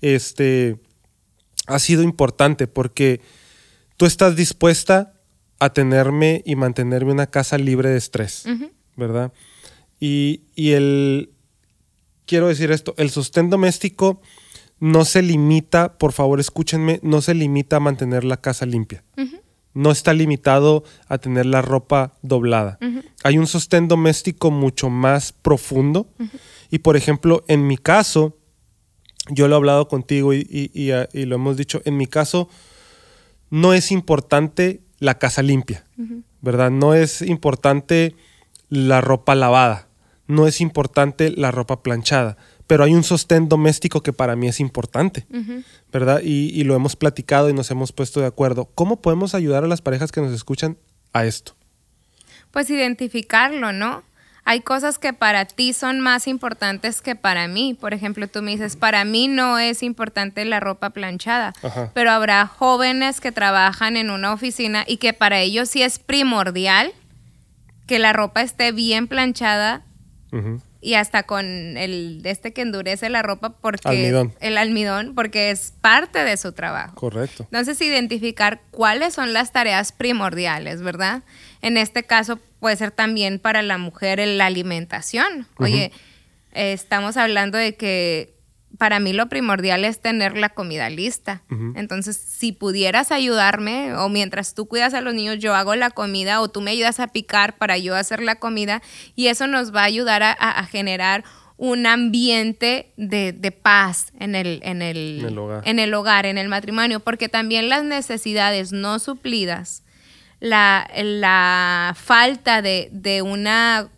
este, 0.00 0.76
ha 1.68 1.78
sido 1.78 2.02
importante 2.02 2.66
porque 2.66 3.20
tú 3.96 4.06
estás 4.06 4.34
dispuesta 4.34 5.12
a 5.60 5.72
tenerme 5.72 6.42
y 6.44 6.56
mantenerme 6.56 7.12
una 7.12 7.26
casa 7.28 7.56
libre 7.58 7.90
de 7.90 7.98
estrés, 7.98 8.44
¿verdad? 8.96 9.32
Y, 10.00 10.42
y 10.54 10.70
el, 10.72 11.30
quiero 12.26 12.48
decir 12.48 12.70
esto, 12.72 12.94
el 12.96 13.10
sostén 13.10 13.50
doméstico 13.50 14.20
no 14.80 15.04
se 15.04 15.20
limita, 15.22 15.98
por 15.98 16.12
favor 16.12 16.40
escúchenme, 16.40 16.98
no 17.02 17.20
se 17.20 17.34
limita 17.34 17.76
a 17.76 17.80
mantener 17.80 18.24
la 18.24 18.38
casa 18.38 18.64
limpia. 18.66 19.04
No 19.72 19.92
está 19.92 20.12
limitado 20.14 20.82
a 21.06 21.18
tener 21.18 21.46
la 21.46 21.62
ropa 21.62 22.14
doblada. 22.22 22.78
Hay 23.22 23.38
un 23.38 23.46
sostén 23.46 23.86
doméstico 23.86 24.50
mucho 24.50 24.90
más 24.90 25.32
profundo. 25.32 26.08
Y 26.70 26.78
por 26.80 26.96
ejemplo, 26.96 27.44
en 27.46 27.66
mi 27.66 27.76
caso, 27.76 28.36
yo 29.28 29.46
lo 29.46 29.54
he 29.54 29.58
hablado 29.58 29.86
contigo 29.86 30.32
y, 30.34 30.38
y- 30.50 30.70
y, 30.74 30.90
y 31.12 31.24
lo 31.26 31.36
hemos 31.36 31.56
dicho, 31.56 31.82
en 31.84 31.96
mi 31.98 32.06
caso, 32.06 32.48
no 33.50 33.74
es 33.74 33.92
importante 33.92 34.80
la 35.00 35.18
casa 35.18 35.42
limpia, 35.42 35.84
¿verdad? 36.40 36.70
No 36.70 36.94
es 36.94 37.22
importante 37.22 38.14
la 38.68 39.00
ropa 39.00 39.34
lavada, 39.34 39.88
no 40.28 40.46
es 40.46 40.60
importante 40.60 41.30
la 41.30 41.50
ropa 41.50 41.82
planchada, 41.82 42.36
pero 42.66 42.84
hay 42.84 42.94
un 42.94 43.02
sostén 43.02 43.48
doméstico 43.48 44.02
que 44.02 44.12
para 44.12 44.36
mí 44.36 44.46
es 44.46 44.60
importante, 44.60 45.26
¿verdad? 45.90 46.20
Y, 46.22 46.50
y 46.50 46.62
lo 46.62 46.76
hemos 46.76 46.94
platicado 46.94 47.50
y 47.50 47.52
nos 47.52 47.70
hemos 47.72 47.90
puesto 47.90 48.20
de 48.20 48.26
acuerdo. 48.26 48.66
¿Cómo 48.74 49.00
podemos 49.00 49.34
ayudar 49.34 49.64
a 49.64 49.66
las 49.66 49.82
parejas 49.82 50.12
que 50.12 50.20
nos 50.20 50.32
escuchan 50.32 50.78
a 51.12 51.24
esto? 51.24 51.56
Pues 52.52 52.70
identificarlo, 52.70 53.72
¿no? 53.72 54.04
Hay 54.50 54.62
cosas 54.62 54.98
que 54.98 55.12
para 55.12 55.44
ti 55.44 55.72
son 55.72 56.00
más 56.00 56.26
importantes 56.26 57.02
que 57.02 57.14
para 57.14 57.46
mí. 57.46 57.78
Por 57.80 57.94
ejemplo, 57.94 58.26
tú 58.26 58.42
me 58.42 58.50
dices, 58.50 58.74
para 58.74 59.04
mí 59.04 59.28
no 59.28 59.60
es 59.60 59.80
importante 59.84 60.44
la 60.44 60.58
ropa 60.58 60.90
planchada, 60.90 61.52
Ajá. 61.62 61.92
pero 61.94 62.10
habrá 62.10 62.48
jóvenes 62.48 63.20
que 63.20 63.30
trabajan 63.30 63.96
en 63.96 64.10
una 64.10 64.32
oficina 64.32 64.82
y 64.88 64.96
que 64.96 65.12
para 65.12 65.38
ellos 65.38 65.68
sí 65.68 65.82
es 65.84 66.00
primordial 66.00 66.90
que 67.86 68.00
la 68.00 68.12
ropa 68.12 68.42
esté 68.42 68.72
bien 68.72 69.06
planchada. 69.06 69.82
Y 70.80 70.94
hasta 70.94 71.24
con 71.24 71.76
el 71.76 72.22
de 72.22 72.30
este 72.30 72.52
que 72.52 72.62
endurece 72.62 73.10
la 73.10 73.22
ropa 73.22 73.50
porque 73.50 73.88
Almidón. 73.88 74.34
el 74.40 74.56
almidón 74.56 75.14
porque 75.14 75.50
es 75.50 75.74
parte 75.80 76.24
de 76.24 76.36
su 76.36 76.52
trabajo. 76.52 76.94
Correcto. 76.94 77.44
Entonces, 77.44 77.80
identificar 77.82 78.62
cuáles 78.70 79.14
son 79.14 79.32
las 79.32 79.52
tareas 79.52 79.92
primordiales, 79.92 80.82
¿verdad? 80.82 81.22
En 81.60 81.76
este 81.76 82.04
caso 82.04 82.38
puede 82.60 82.76
ser 82.76 82.90
también 82.90 83.38
para 83.38 83.62
la 83.62 83.78
mujer 83.78 84.20
la 84.26 84.46
alimentación. 84.46 85.46
Oye, 85.58 85.92
eh, 86.52 86.72
estamos 86.72 87.16
hablando 87.16 87.58
de 87.58 87.74
que 87.76 88.39
para 88.78 89.00
mí 89.00 89.12
lo 89.12 89.28
primordial 89.28 89.84
es 89.84 90.00
tener 90.00 90.36
la 90.38 90.48
comida 90.50 90.88
lista. 90.90 91.42
Entonces, 91.76 92.16
si 92.16 92.52
pudieras 92.52 93.10
ayudarme 93.12 93.94
o 93.94 94.08
mientras 94.08 94.54
tú 94.54 94.66
cuidas 94.66 94.94
a 94.94 95.00
los 95.00 95.12
niños, 95.14 95.38
yo 95.38 95.54
hago 95.54 95.74
la 95.74 95.90
comida 95.90 96.40
o 96.40 96.48
tú 96.48 96.60
me 96.60 96.70
ayudas 96.70 97.00
a 97.00 97.08
picar 97.08 97.58
para 97.58 97.76
yo 97.78 97.94
hacer 97.96 98.22
la 98.22 98.36
comida 98.36 98.80
y 99.16 99.26
eso 99.26 99.46
nos 99.46 99.74
va 99.74 99.82
a 99.82 99.84
ayudar 99.84 100.22
a, 100.22 100.30
a- 100.32 100.58
a 100.60 100.64
generar 100.66 101.24
un 101.56 101.86
ambiente 101.86 102.92
de, 102.96 103.32
de 103.32 103.50
paz 103.52 104.12
en 104.18 104.34
el, 104.34 104.60
en 104.62 104.80
el, 104.80 105.18
En 105.20 105.26
el 105.28 105.38
hogar. 105.38 105.62
en 105.68 105.78
el 105.78 105.92
hogar, 105.92 106.24
en 106.26 106.38
el 106.38 106.48
matrimonio, 106.48 107.00
porque 107.00 107.28
también 107.28 107.68
las 107.68 107.84
necesidades 107.84 108.72
no 108.72 108.98
suplidas, 108.98 109.82
la, 110.38 110.88
la 110.96 111.94
falta 111.98 112.62
de, 112.62 112.88
de 112.92 113.20
una 113.20 113.90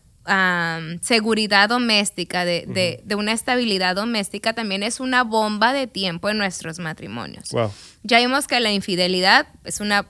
seguridad 1.01 1.69
doméstica, 1.69 2.45
de, 2.45 2.65
de- 2.67 3.01
de 3.05 3.15
una 3.15 3.33
estabilidad 3.33 3.97
doméstica, 3.97 4.53
también 4.53 4.83
es 4.83 5.01
una 5.01 5.25
bomba 5.25 5.73
de 5.73 5.87
tiempo 5.87 6.29
en 6.31 6.39
nuestros 6.39 6.79
matrimonios. 6.79 7.51
Wow. 7.51 7.71
Ya 8.03 8.19
vimos 8.19 8.47
que 8.47 8.61
la 8.61 8.73
infidelidad 8.73 9.47
es 9.65 9.81
una, 9.81 10.07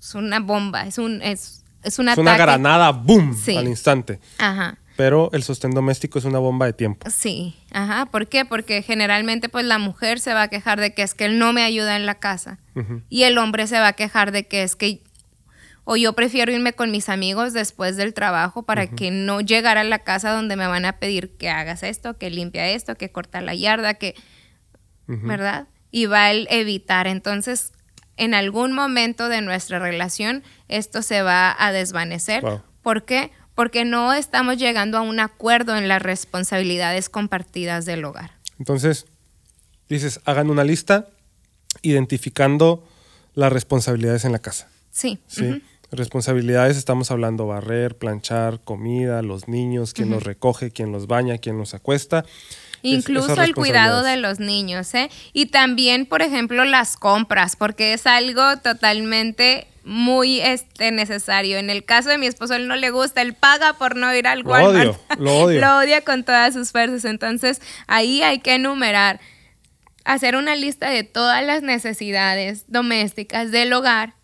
es 0.00 0.14
una 0.14 0.40
bomba, 0.40 0.82
es 0.86 0.98
un, 0.98 1.22
es, 1.22 1.64
es 1.82 1.98
un 1.98 2.08
Es 2.08 2.12
ataque. 2.12 2.20
una 2.22 2.36
granada, 2.36 2.90
boom, 2.90 3.36
Sí. 3.36 3.56
al 3.56 3.68
instante. 3.68 4.20
Ajá. 4.38 4.78
Pero 4.96 5.30
el 5.32 5.42
sostén 5.42 5.70
doméstico 5.70 6.18
es 6.18 6.26
una 6.26 6.38
bomba 6.40 6.66
de 6.66 6.74
tiempo. 6.74 7.08
Sí, 7.10 7.56
ajá. 7.70 8.04
¿Por 8.06 8.26
qué? 8.26 8.44
Porque 8.44 8.82
generalmente 8.82 9.48
pues 9.48 9.64
la 9.64 9.78
mujer 9.78 10.20
se 10.20 10.34
va 10.34 10.42
a 10.42 10.48
quejar 10.48 10.78
de 10.78 10.92
que 10.92 11.02
es 11.02 11.14
que 11.14 11.24
él 11.24 11.38
no 11.38 11.54
me 11.54 11.62
ayuda 11.62 11.96
en 11.96 12.04
la 12.04 12.16
casa 12.16 12.58
y 13.08 13.22
el 13.22 13.38
hombre 13.38 13.66
se 13.66 13.78
va 13.80 13.88
a 13.88 13.92
quejar 13.94 14.30
de 14.30 14.46
que 14.46 14.62
es 14.62 14.76
que 14.76 15.02
o 15.92 15.96
yo 15.96 16.12
prefiero 16.12 16.52
irme 16.52 16.72
con 16.72 16.92
mis 16.92 17.08
amigos 17.08 17.52
después 17.52 17.96
del 17.96 18.14
trabajo 18.14 18.62
para 18.62 18.86
que 18.86 19.10
no 19.10 19.40
llegar 19.40 19.76
a 19.76 19.82
la 19.82 19.98
casa 19.98 20.30
donde 20.30 20.54
me 20.54 20.68
van 20.68 20.84
a 20.84 21.00
pedir 21.00 21.36
que 21.36 21.50
hagas 21.50 21.82
esto, 21.82 22.16
que 22.16 22.30
limpia 22.30 22.70
esto, 22.70 22.94
que 22.94 23.10
corta 23.10 23.40
la 23.40 23.56
yarda, 23.56 23.94
que 23.94 24.14
¿verdad? 25.08 25.66
Y 25.90 26.06
va 26.06 26.26
a 26.26 26.30
evitar. 26.32 27.08
Entonces, 27.08 27.72
en 28.16 28.34
algún 28.34 28.72
momento 28.72 29.28
de 29.28 29.40
nuestra 29.40 29.80
relación, 29.80 30.44
esto 30.68 31.02
se 31.02 31.22
va 31.22 31.56
a 31.58 31.72
desvanecer. 31.72 32.42
Wow. 32.42 32.62
¿Por 32.82 33.04
qué? 33.04 33.32
Porque 33.56 33.84
no 33.84 34.12
estamos 34.12 34.58
llegando 34.58 34.96
a 34.96 35.00
un 35.00 35.18
acuerdo 35.18 35.76
en 35.76 35.88
las 35.88 36.00
responsabilidades 36.00 37.08
compartidas 37.08 37.84
del 37.84 38.04
hogar. 38.04 38.30
Entonces, 38.60 39.06
dices, 39.88 40.20
hagan 40.24 40.50
una 40.50 40.62
lista 40.62 41.08
identificando 41.82 42.86
las 43.34 43.52
responsabilidades 43.52 44.24
en 44.24 44.30
la 44.30 44.38
casa. 44.38 44.68
Sí. 44.92 45.18
¿sí? 45.26 45.64
Responsabilidades, 45.92 46.76
estamos 46.76 47.10
hablando 47.10 47.46
barrer, 47.46 47.96
planchar, 47.98 48.60
comida, 48.60 49.22
los 49.22 49.48
niños, 49.48 49.92
quién 49.92 50.10
los 50.10 50.22
recoge, 50.22 50.70
quién 50.70 50.92
los 50.92 51.06
baña, 51.08 51.38
quién 51.38 51.58
los 51.58 51.74
acuesta. 51.74 52.20
Es- 52.20 52.80
Incluso 52.82 53.42
el 53.42 53.54
cuidado 53.54 54.02
de 54.02 54.16
los 54.16 54.38
niños, 54.38 54.94
¿eh? 54.94 55.10
Y 55.32 55.46
también, 55.46 56.06
por 56.06 56.22
ejemplo, 56.22 56.64
las 56.64 56.96
compras, 56.96 57.56
porque 57.56 57.92
es 57.92 58.06
algo 58.06 58.56
totalmente 58.62 59.66
muy 59.82 60.40
este, 60.40 60.92
necesario. 60.92 61.58
En 61.58 61.70
el 61.70 61.84
caso 61.84 62.08
de 62.08 62.18
mi 62.18 62.26
esposo, 62.26 62.54
él 62.54 62.68
no 62.68 62.76
le 62.76 62.90
gusta, 62.90 63.20
él 63.22 63.34
paga 63.34 63.72
por 63.74 63.96
no 63.96 64.14
ir 64.14 64.28
al 64.28 64.40
Lo 64.40 64.50
Walmart. 64.50 64.76
odio, 64.90 65.00
lo 65.18 65.38
odio. 65.42 65.60
lo 65.60 65.76
odia 65.78 66.02
con 66.02 66.22
todas 66.24 66.54
sus 66.54 66.70
fuerzas. 66.70 67.04
Entonces, 67.04 67.60
ahí 67.88 68.22
hay 68.22 68.38
que 68.38 68.54
enumerar, 68.54 69.20
hacer 70.04 70.36
una 70.36 70.54
lista 70.54 70.88
de 70.90 71.02
todas 71.02 71.44
las 71.44 71.62
necesidades 71.62 72.64
domésticas 72.68 73.50
del 73.50 73.72
hogar 73.72 74.14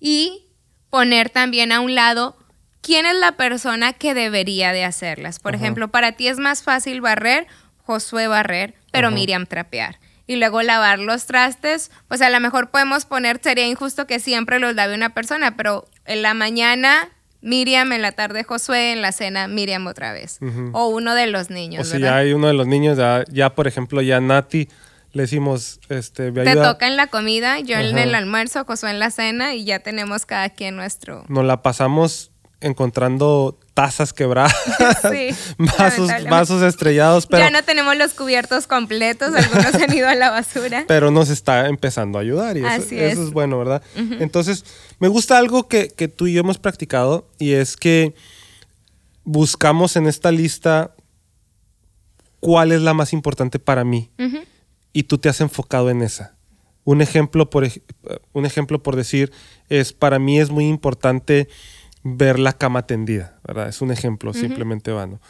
y 0.00 0.45
poner 0.90 1.30
también 1.30 1.72
a 1.72 1.80
un 1.80 1.94
lado 1.94 2.36
quién 2.80 3.06
es 3.06 3.14
la 3.16 3.32
persona 3.32 3.92
que 3.92 4.14
debería 4.14 4.72
de 4.72 4.84
hacerlas. 4.84 5.40
Por 5.40 5.54
Ajá. 5.54 5.64
ejemplo, 5.64 5.88
para 5.88 6.12
ti 6.12 6.28
es 6.28 6.38
más 6.38 6.62
fácil 6.62 7.00
barrer, 7.00 7.46
Josué 7.84 8.26
barrer, 8.28 8.74
pero 8.92 9.08
Ajá. 9.08 9.14
Miriam 9.16 9.46
trapear. 9.46 9.98
Y 10.26 10.36
luego 10.36 10.60
lavar 10.62 10.98
los 10.98 11.26
trastes, 11.26 11.90
pues 12.08 12.20
a 12.20 12.30
lo 12.30 12.40
mejor 12.40 12.70
podemos 12.70 13.04
poner, 13.04 13.40
sería 13.42 13.66
injusto 13.66 14.06
que 14.08 14.18
siempre 14.18 14.58
los 14.58 14.74
lave 14.74 14.94
una 14.94 15.14
persona, 15.14 15.56
pero 15.56 15.86
en 16.04 16.22
la 16.22 16.34
mañana 16.34 17.10
Miriam, 17.42 17.92
en 17.92 18.02
la 18.02 18.10
tarde 18.10 18.42
Josué, 18.42 18.90
en 18.92 19.02
la 19.02 19.12
cena 19.12 19.46
Miriam 19.46 19.86
otra 19.86 20.12
vez. 20.12 20.40
O 20.72 20.88
uno 20.88 21.14
de 21.14 21.28
los 21.28 21.48
niños, 21.50 21.82
O 21.82 21.84
si 21.84 21.92
¿verdad? 22.00 22.08
ya 22.08 22.16
hay 22.16 22.32
uno 22.32 22.48
de 22.48 22.54
los 22.54 22.66
niños, 22.66 22.98
ya, 22.98 23.22
ya, 23.30 23.54
por 23.54 23.68
ejemplo, 23.68 24.02
ya 24.02 24.20
Nati 24.20 24.68
Le 25.16 25.22
decimos, 25.22 25.80
este, 25.88 26.30
me 26.30 26.44
Te 26.44 26.56
toca 26.56 26.86
en 26.86 26.94
la 26.98 27.06
comida, 27.06 27.58
yo 27.60 27.78
en 27.78 27.96
el 27.96 28.14
almuerzo, 28.14 28.66
Josué 28.66 28.90
en 28.90 28.98
la 28.98 29.10
cena 29.10 29.54
y 29.54 29.64
ya 29.64 29.78
tenemos 29.78 30.26
cada 30.26 30.50
quien 30.50 30.76
nuestro... 30.76 31.24
Nos 31.28 31.46
la 31.46 31.62
pasamos 31.62 32.32
encontrando 32.60 33.58
tazas 33.72 34.12
quebradas, 34.12 34.54
Sí, 35.10 35.30
vasos, 36.28 36.60
estrellados, 36.60 37.26
pero, 37.26 37.44
ya 37.44 37.50
no 37.50 37.62
tenemos 37.62 37.96
los 37.96 38.12
cubiertos 38.12 38.66
completos, 38.66 39.34
algunos 39.34 39.74
han 39.74 39.94
ido 39.94 40.06
a 40.06 40.14
la 40.14 40.28
basura. 40.28 40.84
pero 40.88 41.10
nos 41.10 41.30
está 41.30 41.66
empezando 41.68 42.18
a 42.18 42.20
ayudar 42.20 42.58
y 42.58 42.60
eso, 42.60 42.68
Así 42.68 42.98
eso 42.98 43.22
es. 43.22 43.28
es 43.28 43.32
bueno, 43.32 43.58
¿verdad? 43.58 43.82
Entonces, 43.94 44.66
me 44.98 45.08
gusta 45.08 45.38
algo 45.38 45.66
que, 45.66 45.88
que 45.88 46.08
tú 46.08 46.26
y 46.26 46.34
yo 46.34 46.40
hemos 46.40 46.58
practicado 46.58 47.26
y 47.38 47.52
es 47.52 47.78
que 47.78 48.14
buscamos 49.24 49.96
en 49.96 50.08
esta 50.08 50.30
lista 50.30 50.94
cuál 52.40 52.72
es 52.72 52.82
la 52.82 52.92
más 52.92 53.14
importante 53.14 53.58
para 53.58 53.82
mí 53.82 54.10
Ujú. 54.18 54.40
Y 54.96 55.02
tú 55.02 55.18
te 55.18 55.28
has 55.28 55.42
enfocado 55.42 55.90
en 55.90 56.00
esa. 56.00 56.38
Un 56.84 57.02
ejemplo, 57.02 57.50
por, 57.50 57.68
un 58.32 58.46
ejemplo 58.46 58.82
por 58.82 58.96
decir 58.96 59.30
es, 59.68 59.92
para 59.92 60.18
mí 60.18 60.40
es 60.40 60.48
muy 60.48 60.66
importante 60.66 61.48
ver 62.02 62.38
la 62.38 62.54
cama 62.54 62.86
tendida, 62.86 63.38
¿verdad? 63.46 63.68
Es 63.68 63.82
un 63.82 63.90
ejemplo 63.90 64.32
simplemente 64.32 64.92
vano. 64.92 65.20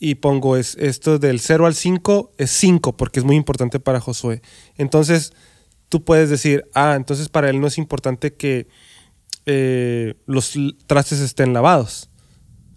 Y 0.00 0.16
pongo, 0.16 0.56
es, 0.56 0.74
esto 0.80 1.20
del 1.20 1.38
0 1.38 1.66
al 1.66 1.76
5 1.76 2.32
es 2.38 2.50
5 2.50 2.96
porque 2.96 3.20
es 3.20 3.24
muy 3.24 3.36
importante 3.36 3.78
para 3.78 4.00
Josué. 4.00 4.42
Entonces, 4.76 5.32
tú 5.88 6.02
puedes 6.02 6.28
decir, 6.28 6.64
ah, 6.74 6.94
entonces 6.96 7.28
para 7.28 7.50
él 7.50 7.60
no 7.60 7.68
es 7.68 7.78
importante 7.78 8.34
que 8.34 8.66
eh, 9.46 10.14
los 10.26 10.54
trastes 10.88 11.20
estén 11.20 11.52
lavados, 11.52 12.10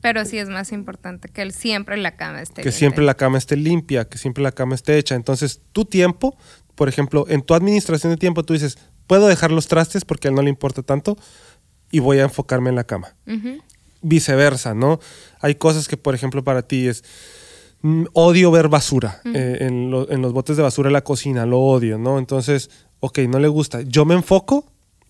Pero 0.01 0.25
sí 0.25 0.37
es 0.37 0.49
más 0.49 0.71
importante 0.71 1.29
que 1.29 1.41
él 1.41 1.51
siempre 1.53 1.97
la 1.97 2.15
cama 2.15 2.41
esté 2.41 2.61
que 2.63 2.71
siempre 2.71 3.03
la 3.05 3.13
cama 3.15 3.37
esté 3.37 3.55
limpia, 3.55 4.05
que 4.05 4.17
siempre 4.17 4.43
la 4.43 4.51
cama 4.51 4.75
esté 4.75 4.97
hecha. 4.97 5.15
Entonces, 5.15 5.61
tu 5.71 5.85
tiempo, 5.85 6.35
por 6.75 6.89
ejemplo, 6.89 7.25
en 7.29 7.41
tu 7.41 7.53
administración 7.53 8.11
de 8.11 8.17
tiempo, 8.17 8.43
tú 8.43 8.53
dices, 8.53 8.77
puedo 9.07 9.27
dejar 9.27 9.51
los 9.51 9.67
trastes 9.67 10.03
porque 10.05 10.27
a 10.27 10.29
él 10.29 10.35
no 10.35 10.41
le 10.41 10.49
importa 10.49 10.81
tanto 10.81 11.17
y 11.91 11.99
voy 11.99 12.19
a 12.19 12.23
enfocarme 12.23 12.69
en 12.69 12.75
la 12.75 12.83
cama. 12.85 13.15
Viceversa, 14.01 14.73
¿no? 14.73 14.99
Hay 15.41 15.55
cosas 15.55 15.87
que, 15.87 15.97
por 15.97 16.15
ejemplo, 16.15 16.43
para 16.43 16.63
ti 16.63 16.87
es, 16.87 17.03
mm, 17.81 18.05
odio 18.13 18.49
ver 18.49 18.67
basura 18.67 19.21
eh, 19.25 19.57
en, 19.61 19.91
lo- 19.91 20.09
en 20.09 20.21
los 20.21 20.33
botes 20.33 20.57
de 20.57 20.63
basura 20.63 20.87
de 20.89 20.93
la 20.93 21.03
cocina, 21.03 21.45
lo 21.45 21.59
odio, 21.59 21.97
¿no? 21.99 22.17
Entonces, 22.17 22.71
ok, 22.99 23.19
no 23.29 23.37
le 23.39 23.47
gusta. 23.47 23.81
Yo 23.81 24.05
me 24.05 24.15
enfoco 24.15 24.65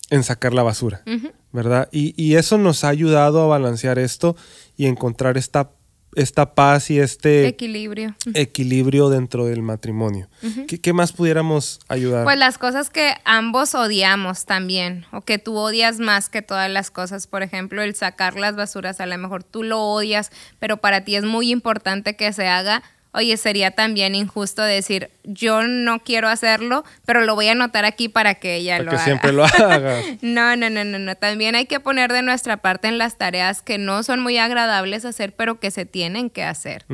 en 0.10 0.23
sacar 0.23 0.54
la 0.54 0.63
basura, 0.63 1.04
¿verdad? 1.52 1.90
Y, 1.92 2.14
y 2.22 2.36
eso 2.36 2.58
nos 2.58 2.84
ha 2.84 2.90
ayudado 2.90 3.42
a 3.42 3.48
balancear 3.48 4.00
esto 4.00 4.36
y 4.78 4.88
encontrar 4.88 5.38
esta, 5.38 5.72
esta 6.16 6.56
paz 6.56 6.90
y 6.90 7.00
este 7.00 7.48
Equilibrio. 7.48 8.16
equilibrio 8.34 9.10
dentro 9.10 9.46
del 9.46 9.62
matrimonio. 9.62 10.28
¿Qué, 10.68 10.80
qué 10.80 10.94
más 10.94 11.12
pudiéramos 11.14 11.80
ayudar? 11.88 12.24
Pues 12.24 12.38
las 12.38 12.58
cosas 12.58 12.90
que 12.90 13.14
ambos 13.26 13.76
odiamos 13.76 14.46
también, 14.46 15.06
o 15.12 15.22
que 15.22 15.38
tú 15.40 15.56
odias 15.58 16.00
más 16.00 16.30
que 16.30 16.42
todas 16.42 16.70
las 16.70 16.92
cosas. 16.92 17.28
Por 17.28 17.44
ejemplo, 17.44 17.82
el 17.82 17.96
sacar 17.96 18.38
las 18.38 18.56
basuras, 18.56 19.00
a 19.00 19.06
lo 19.06 19.18
mejor 19.18 19.44
tú 19.44 19.64
lo 19.64 19.82
odias, 19.82 20.32
pero 20.60 20.78
para 20.78 21.04
ti 21.04 21.16
es 21.16 21.24
muy 21.24 21.52
importante 21.52 22.16
que 22.16 22.32
se 22.34 22.48
haga. 22.48 22.84
Oye, 23.13 23.36
sería 23.36 23.71
también 23.71 24.15
injusto 24.15 24.62
decir, 24.62 25.12
yo 25.24 25.63
no 25.63 26.00
quiero 26.02 26.30
hacerlo, 26.30 26.86
pero 27.06 27.21
lo 27.21 27.36
voy 27.36 27.50
a 27.50 27.52
anotar 27.52 27.84
aquí 27.84 28.08
para 28.08 28.36
que 28.36 28.56
ella 28.56 28.78
Para 28.78 28.84
lo 28.86 28.89
que 28.91 28.95
haga. 28.95 29.06
siempre 29.06 29.32
lo 29.34 29.43
hagas. 29.45 30.06
No, 30.21 30.56
no, 30.56 30.69
no, 30.69 30.86
no, 30.86 30.97
no. 30.97 31.15
También 31.15 31.56
hay 31.56 31.65
que 31.65 31.80
poner 31.82 32.13
de 32.13 32.21
nuestra 32.21 32.58
parte 32.58 32.88
en 32.88 32.97
las 32.97 33.17
tareas 33.17 33.62
que 33.62 33.78
no 33.78 34.04
son 34.04 34.21
muy 34.21 34.38
agradables 34.38 35.04
hacer, 35.04 35.36
pero 35.36 35.60
que 35.60 35.71
se 35.71 35.86
tienen 35.86 36.30
que 36.30 36.43
hacer. 36.43 36.86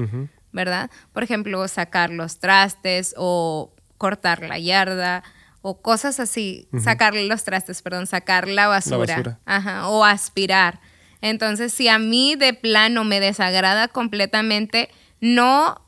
¿verdad? 0.52 0.90
Por 1.14 1.22
ejemplo, 1.24 1.68
sacar 1.68 2.10
los 2.10 2.40
trastes 2.40 3.14
o 3.16 3.72
cortar 4.00 4.42
la 4.44 4.58
yarda 4.58 5.22
o 5.62 5.82
cosas 5.82 6.20
así, 6.20 6.68
sacar 6.84 7.14
los 7.14 7.44
trastes, 7.44 7.82
perdón, 7.84 8.08
sacar 8.08 8.48
la 8.48 8.68
basura, 8.68 9.18
basura. 9.18 9.40
Ajá, 9.46 9.88
o 9.90 10.04
aspirar. 10.04 10.80
Entonces, 11.22 11.74
si 11.74 11.90
a 11.90 12.00
mí 12.00 12.36
de 12.36 12.54
plano 12.54 13.04
me 13.04 13.20
desagrada 13.20 13.88
completamente, 13.88 14.90
no 15.20 15.82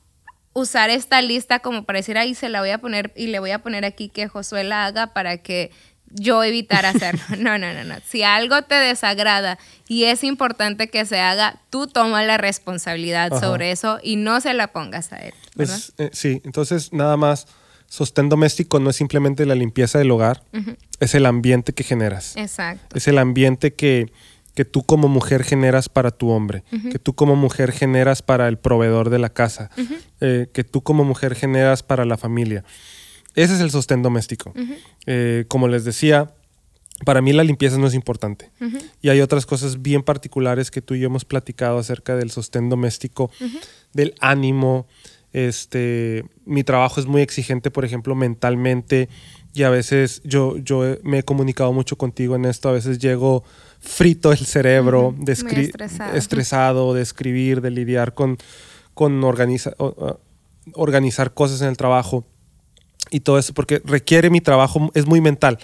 usar 0.54 0.90
esta 0.90 1.22
lista 1.22 1.60
como 1.60 1.84
para 1.84 2.00
decir, 2.00 2.18
ahí 2.18 2.36
se 2.36 2.50
la 2.50 2.60
voy 2.60 2.72
a 2.72 2.80
poner 2.80 3.14
y 3.16 3.28
le 3.28 3.40
voy 3.40 3.52
a 3.52 3.60
poner 3.60 3.86
aquí 3.86 4.10
que 4.10 4.28
Josué 4.28 4.64
la 4.64 4.86
haga 4.86 5.14
para 5.14 5.38
que 5.38 5.72
yo 6.12 6.44
evitar 6.44 6.86
hacerlo. 6.86 7.22
No, 7.38 7.58
no, 7.58 7.74
no, 7.74 7.84
no. 7.84 7.96
Si 8.06 8.24
algo 8.24 8.64
te 8.64 8.76
desagrada 8.76 9.58
y 9.88 10.06
es 10.06 10.24
importante 10.24 10.90
que 10.90 11.06
se 11.06 11.20
haga, 11.20 11.62
tú 11.70 11.88
toma 11.88 12.24
la 12.24 12.38
responsabilidad 12.38 13.34
Ajá. 13.34 13.46
sobre 13.46 13.72
eso 13.72 14.00
y 14.04 14.16
no 14.16 14.42
se 14.42 14.54
la 14.54 14.72
pongas 14.72 15.14
a 15.14 15.18
él. 15.18 15.34
¿verdad? 15.56 15.78
Es, 15.78 15.94
eh, 15.98 16.10
sí, 16.14 16.42
entonces 16.44 16.94
nada 16.94 17.16
más, 17.18 17.48
sostén 17.88 18.30
doméstico 18.30 18.80
no 18.80 18.90
es 18.90 18.96
simplemente 18.96 19.46
la 19.46 19.56
limpieza 19.56 20.00
del 20.00 20.12
hogar, 20.12 20.44
es 21.00 21.16
el 21.16 21.26
ambiente 21.26 21.74
que 21.74 21.84
generas. 21.84 22.36
Exacto. 22.38 22.96
Es 22.96 23.08
el 23.08 23.18
ambiente 23.18 23.74
que, 23.74 24.12
que 24.60 24.66
tú 24.66 24.84
como 24.84 25.08
mujer 25.08 25.46
generas 25.46 25.88
para 25.88 26.12
tu 26.12 26.32
hombre, 26.32 26.66
que 26.92 27.00
tú 27.00 27.16
como 27.16 27.38
mujer 27.38 27.72
generas 27.72 28.22
para 28.22 28.46
el 28.50 28.58
proveedor 28.58 29.10
de 29.10 29.18
la 29.18 29.30
casa, 29.30 29.70
eh, 30.20 30.48
que 30.52 30.66
tú 30.66 30.82
como 30.82 31.06
mujer 31.06 31.34
generas 31.34 31.82
para 31.82 32.04
la 32.04 32.18
familia. 32.18 32.66
Ese 33.36 33.54
es 33.54 33.62
el 33.62 33.72
sostén 33.72 34.02
doméstico. 34.02 34.54
Eh, 35.06 35.46
como 35.48 35.70
les 35.70 35.86
decía, 35.86 36.34
para 37.06 37.22
mí 37.22 37.32
la 37.32 37.46
limpieza 37.46 37.78
no 37.78 37.88
es 37.88 37.94
importante. 37.94 38.52
Y 39.02 39.08
hay 39.08 39.22
otras 39.22 39.46
cosas 39.46 39.82
bien 39.82 40.04
particulares 40.04 40.72
que 40.72 40.82
tú 40.82 40.94
y 40.94 41.00
yo 41.00 41.06
hemos 41.06 41.24
platicado 41.24 41.78
acerca 41.78 42.18
del 42.18 42.30
sostén 42.30 42.68
doméstico, 42.68 43.32
del 43.94 44.14
ánimo. 44.20 44.88
Este, 45.32 46.26
mi 46.44 46.66
trabajo 46.66 47.00
es 47.00 47.06
muy 47.06 47.22
exigente, 47.22 47.72
por 47.72 47.86
ejemplo, 47.86 48.14
mentalmente. 48.14 49.08
Y 49.54 49.64
a 49.64 49.70
veces 49.70 50.22
yo, 50.24 50.58
yo 50.58 50.86
he- 50.86 51.00
me 51.04 51.20
he 51.20 51.24
comunicado 51.24 51.74
mucho 51.74 51.98
contigo 51.98 52.36
en 52.36 52.46
esto. 52.46 52.70
A 52.70 52.74
veces 52.74 53.00
llego 53.00 53.44
frito 53.80 54.32
el 54.32 54.38
cerebro, 54.40 55.14
de 55.18 55.34
Muy 55.36 55.44
escri- 55.52 55.64
estresado. 55.66 56.16
estresado, 56.16 56.94
de 56.94 57.02
escribir, 57.02 57.62
de 57.62 57.72
lidiar 57.72 58.14
con, 58.14 58.38
con 58.94 59.22
organiza- 59.24 59.74
organizar 60.74 61.34
cosas 61.34 61.62
en 61.62 61.70
el 61.70 61.78
trabajo 61.78 62.26
y 63.12 63.22
todo 63.22 63.40
eso, 63.40 63.54
porque 63.54 63.82
requiere 63.86 64.30
mi 64.30 64.40
trabajo, 64.42 64.92
es 64.94 65.06
muy 65.08 65.20
mental. 65.20 65.58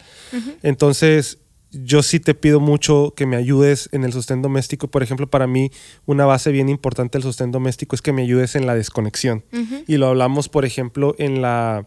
Entonces, 0.63 1.38
yo 1.71 2.02
sí 2.02 2.19
te 2.19 2.34
pido 2.34 2.60
mucho 2.60 3.13
que 3.15 3.26
me 3.26 3.36
ayudes 3.36 3.89
en 3.91 4.04
el 4.04 4.13
sostén 4.13 4.41
doméstico. 4.41 4.88
Por 4.88 5.04
ejemplo, 5.04 5.30
para 5.30 5.45
mí, 5.45 5.69
una 6.06 6.26
base 6.26 6.52
bien 6.52 6.69
importante 6.69 7.17
del 7.17 7.24
sostén 7.24 7.52
doméstico 7.52 7.95
es 7.95 8.02
que 8.02 8.13
me 8.13 8.24
ayudes 8.24 8.56
en 8.56 8.65
la 8.65 8.74
desconexión. 8.76 9.43
Y 9.88 9.98
lo 9.98 10.08
hablamos, 10.08 10.50
por 10.50 10.65
ejemplo, 10.65 11.15
en 11.19 11.41
la... 11.41 11.86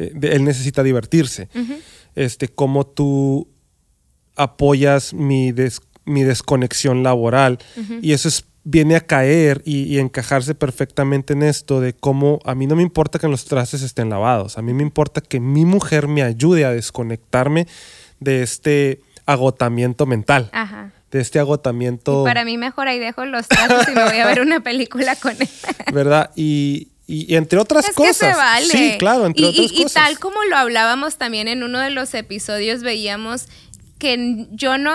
eh, 0.00 0.12
él 0.22 0.44
necesita 0.44 0.82
divertirse. 0.82 1.48
Este, 2.16 2.48
cómo 2.48 2.86
tú 2.86 3.48
apoyas 4.36 5.12
mi, 5.14 5.52
des- 5.52 5.80
mi 6.04 6.22
desconexión 6.22 7.02
laboral. 7.02 7.58
Y 8.02 8.12
eso 8.12 8.28
es, 8.28 8.44
viene 8.64 8.96
a 8.96 9.00
caer 9.00 9.62
y, 9.64 9.82
y 9.84 9.98
encajarse 9.98 10.54
perfectamente 10.54 11.32
en 11.34 11.42
esto 11.42 11.80
de 11.80 11.92
cómo 11.92 12.40
a 12.44 12.54
mí 12.54 12.66
no 12.66 12.76
me 12.76 12.82
importa 12.82 13.18
que 13.18 13.28
los 13.28 13.44
trastes 13.44 13.82
estén 13.82 14.10
lavados, 14.10 14.58
a 14.58 14.62
mí 14.62 14.72
me 14.74 14.82
importa 14.82 15.20
que 15.20 15.40
mi 15.40 15.64
mujer 15.64 16.08
me 16.08 16.22
ayude 16.22 16.64
a 16.64 16.70
desconectarme 16.70 17.66
de 18.18 18.42
este 18.42 19.00
agotamiento 19.26 20.04
mental, 20.06 20.50
Ajá. 20.52 20.92
de 21.10 21.20
este 21.20 21.38
agotamiento, 21.38 22.22
Y 22.22 22.24
para 22.26 22.44
mí 22.44 22.58
mejor 22.58 22.88
ahí 22.88 22.98
dejo 22.98 23.24
los 23.24 23.48
trastes 23.48 23.88
y 23.88 23.92
me 23.96 24.04
voy 24.04 24.18
a 24.18 24.26
ver 24.26 24.40
una 24.40 24.60
película 24.60 25.16
con 25.16 25.32
él. 25.40 25.48
¿verdad? 25.92 26.30
Y, 26.36 26.88
y- 27.10 27.32
y 27.32 27.36
entre 27.36 27.58
otras 27.58 27.88
es 27.88 27.94
cosas. 27.94 28.16
que 28.18 28.24
se 28.24 28.32
vale. 28.34 28.66
Sí, 28.66 28.94
claro, 28.98 29.26
entre 29.26 29.42
y, 29.42 29.48
otras 29.48 29.72
y- 29.72 29.80
y 29.80 29.82
cosas. 29.84 30.04
tal 30.04 30.18
como 30.18 30.42
lo 30.44 30.56
hablábamos 30.56 31.16
también 31.18 31.48
en 31.48 31.62
uno 31.62 31.78
de 31.78 31.90
los 31.90 32.14
episodios, 32.14 32.82
veíamos 32.82 33.46
que 33.98 34.46
yo 34.52 34.78
no 34.78 34.92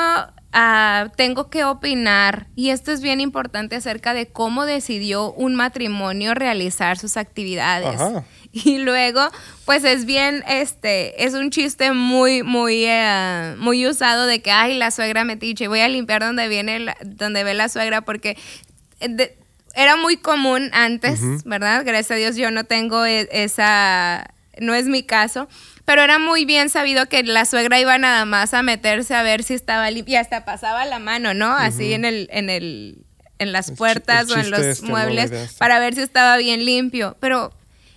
ah, 0.58 1.12
tengo 1.18 1.50
que 1.50 1.66
opinar, 1.66 2.48
y 2.56 2.70
esto 2.70 2.94
es 2.94 3.02
bien 3.02 3.20
importante 3.20 3.76
acerca 3.76 4.14
de 4.14 4.28
cómo 4.28 4.66
decidió 4.66 5.34
un 5.34 5.54
matrimonio 5.54 6.34
realizar 6.34 6.98
sus 6.98 7.18
actividades. 7.18 8.00
Ajá. 8.00 8.24
Y 8.54 8.78
luego, 8.78 9.20
pues 9.66 9.84
es 9.84 10.06
bien, 10.06 10.42
este, 10.48 11.26
es 11.26 11.34
un 11.34 11.50
chiste 11.50 11.92
muy, 11.92 12.42
muy, 12.42 12.86
eh, 12.86 13.54
muy 13.58 13.86
usado 13.86 14.26
de 14.28 14.42
que, 14.42 14.50
ay, 14.50 14.78
la 14.78 14.92
suegra 14.92 15.26
metiche, 15.26 15.68
voy 15.68 15.82
a 15.82 15.90
limpiar 15.90 16.22
donde 16.22 16.48
viene, 16.48 16.80
la- 16.80 16.96
donde 17.04 17.44
ve 17.44 17.54
la 17.54 17.68
suegra, 17.68 18.00
porque 18.04 18.38
eh, 19.02 19.08
de- 19.10 19.38
era 19.76 19.96
muy 19.98 20.18
común 20.18 20.70
antes, 20.74 21.20
¿verdad? 21.46 21.84
Gracias 21.86 22.12
a 22.12 22.16
Dios 22.16 22.36
yo 22.36 22.52
no 22.52 22.64
tengo 22.64 23.06
e- 23.06 23.28
esa, 23.32 24.26
no 24.60 24.74
es 24.74 24.86
mi 24.86 25.04
caso, 25.04 25.48
pero 25.86 26.02
era 26.02 26.18
muy 26.18 26.46
bien 26.46 26.70
sabido 26.70 27.08
que 27.08 27.24
la 27.24 27.46
suegra 27.46 27.80
iba 27.80 27.98
nada 27.98 28.26
más 28.26 28.54
a 28.54 28.64
meterse 28.64 29.14
a 29.16 29.22
ver 29.24 29.44
si 29.44 29.54
estaba 29.54 29.92
limpia, 29.92 30.20
hasta 30.22 30.46
pasaba 30.46 30.86
la 30.86 31.00
mano, 31.00 31.34
¿no? 31.34 31.52
Así 31.52 31.94
en 31.94 32.06
el, 32.06 32.28
en 32.32 32.50
el, 32.50 33.06
en 33.38 33.52
las 33.52 33.72
puertas 33.72 34.32
o 34.32 34.40
en 34.40 34.50
los 34.50 34.62
este, 34.62 34.86
muebles 34.88 35.32
para 35.58 35.80
ver 35.80 35.94
si 35.94 36.02
estaba 36.02 36.38
bien 36.38 36.66
limpio, 36.66 37.18
pero 37.20 37.54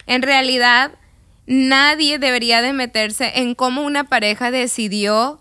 en 0.06 0.22
realidad 0.22 0.92
nadie 1.46 2.18
debería 2.18 2.60
de 2.60 2.72
meterse 2.72 3.38
en 3.40 3.54
cómo 3.54 3.82
una 3.82 4.04
pareja 4.04 4.50
decidió 4.50 5.40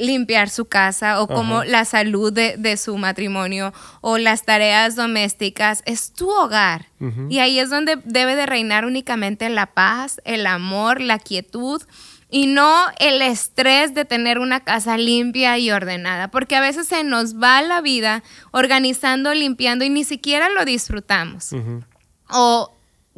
limpiar 0.00 0.48
su 0.48 0.64
casa 0.64 1.20
o 1.20 1.28
como 1.28 1.62
la 1.62 1.84
salud 1.84 2.32
de, 2.32 2.76
su 2.76 2.96
matrimonio 2.96 3.72
o 4.00 4.18
las 4.18 4.44
tareas 4.44 4.96
domésticas, 4.96 5.82
es 5.86 6.12
tu 6.12 6.28
hogar. 6.30 6.86
Y 7.28 7.38
ahí 7.38 7.58
es 7.58 7.70
donde 7.70 7.96
debe 8.04 8.36
de 8.36 8.46
reinar 8.46 8.84
únicamente 8.84 9.48
la 9.48 9.66
paz, 9.66 10.20
el 10.24 10.46
amor, 10.46 11.00
la 11.00 11.18
quietud 11.18 11.82
y 12.30 12.46
no 12.46 12.86
el 12.98 13.22
estrés 13.22 13.94
de 13.94 14.04
tener 14.04 14.38
una 14.38 14.60
casa 14.60 14.96
limpia 14.96 15.58
y 15.58 15.70
ordenada, 15.70 16.30
porque 16.30 16.56
a 16.56 16.60
veces 16.60 16.86
se 16.86 17.02
nos 17.04 17.36
va 17.36 17.60
la 17.62 17.80
vida 17.80 18.22
organizando, 18.52 19.34
limpiando 19.34 19.84
y 19.84 19.90
ni 19.90 20.04
siquiera 20.04 20.48
lo 20.48 20.64
disfrutamos. 20.64 21.50
O 22.28 22.72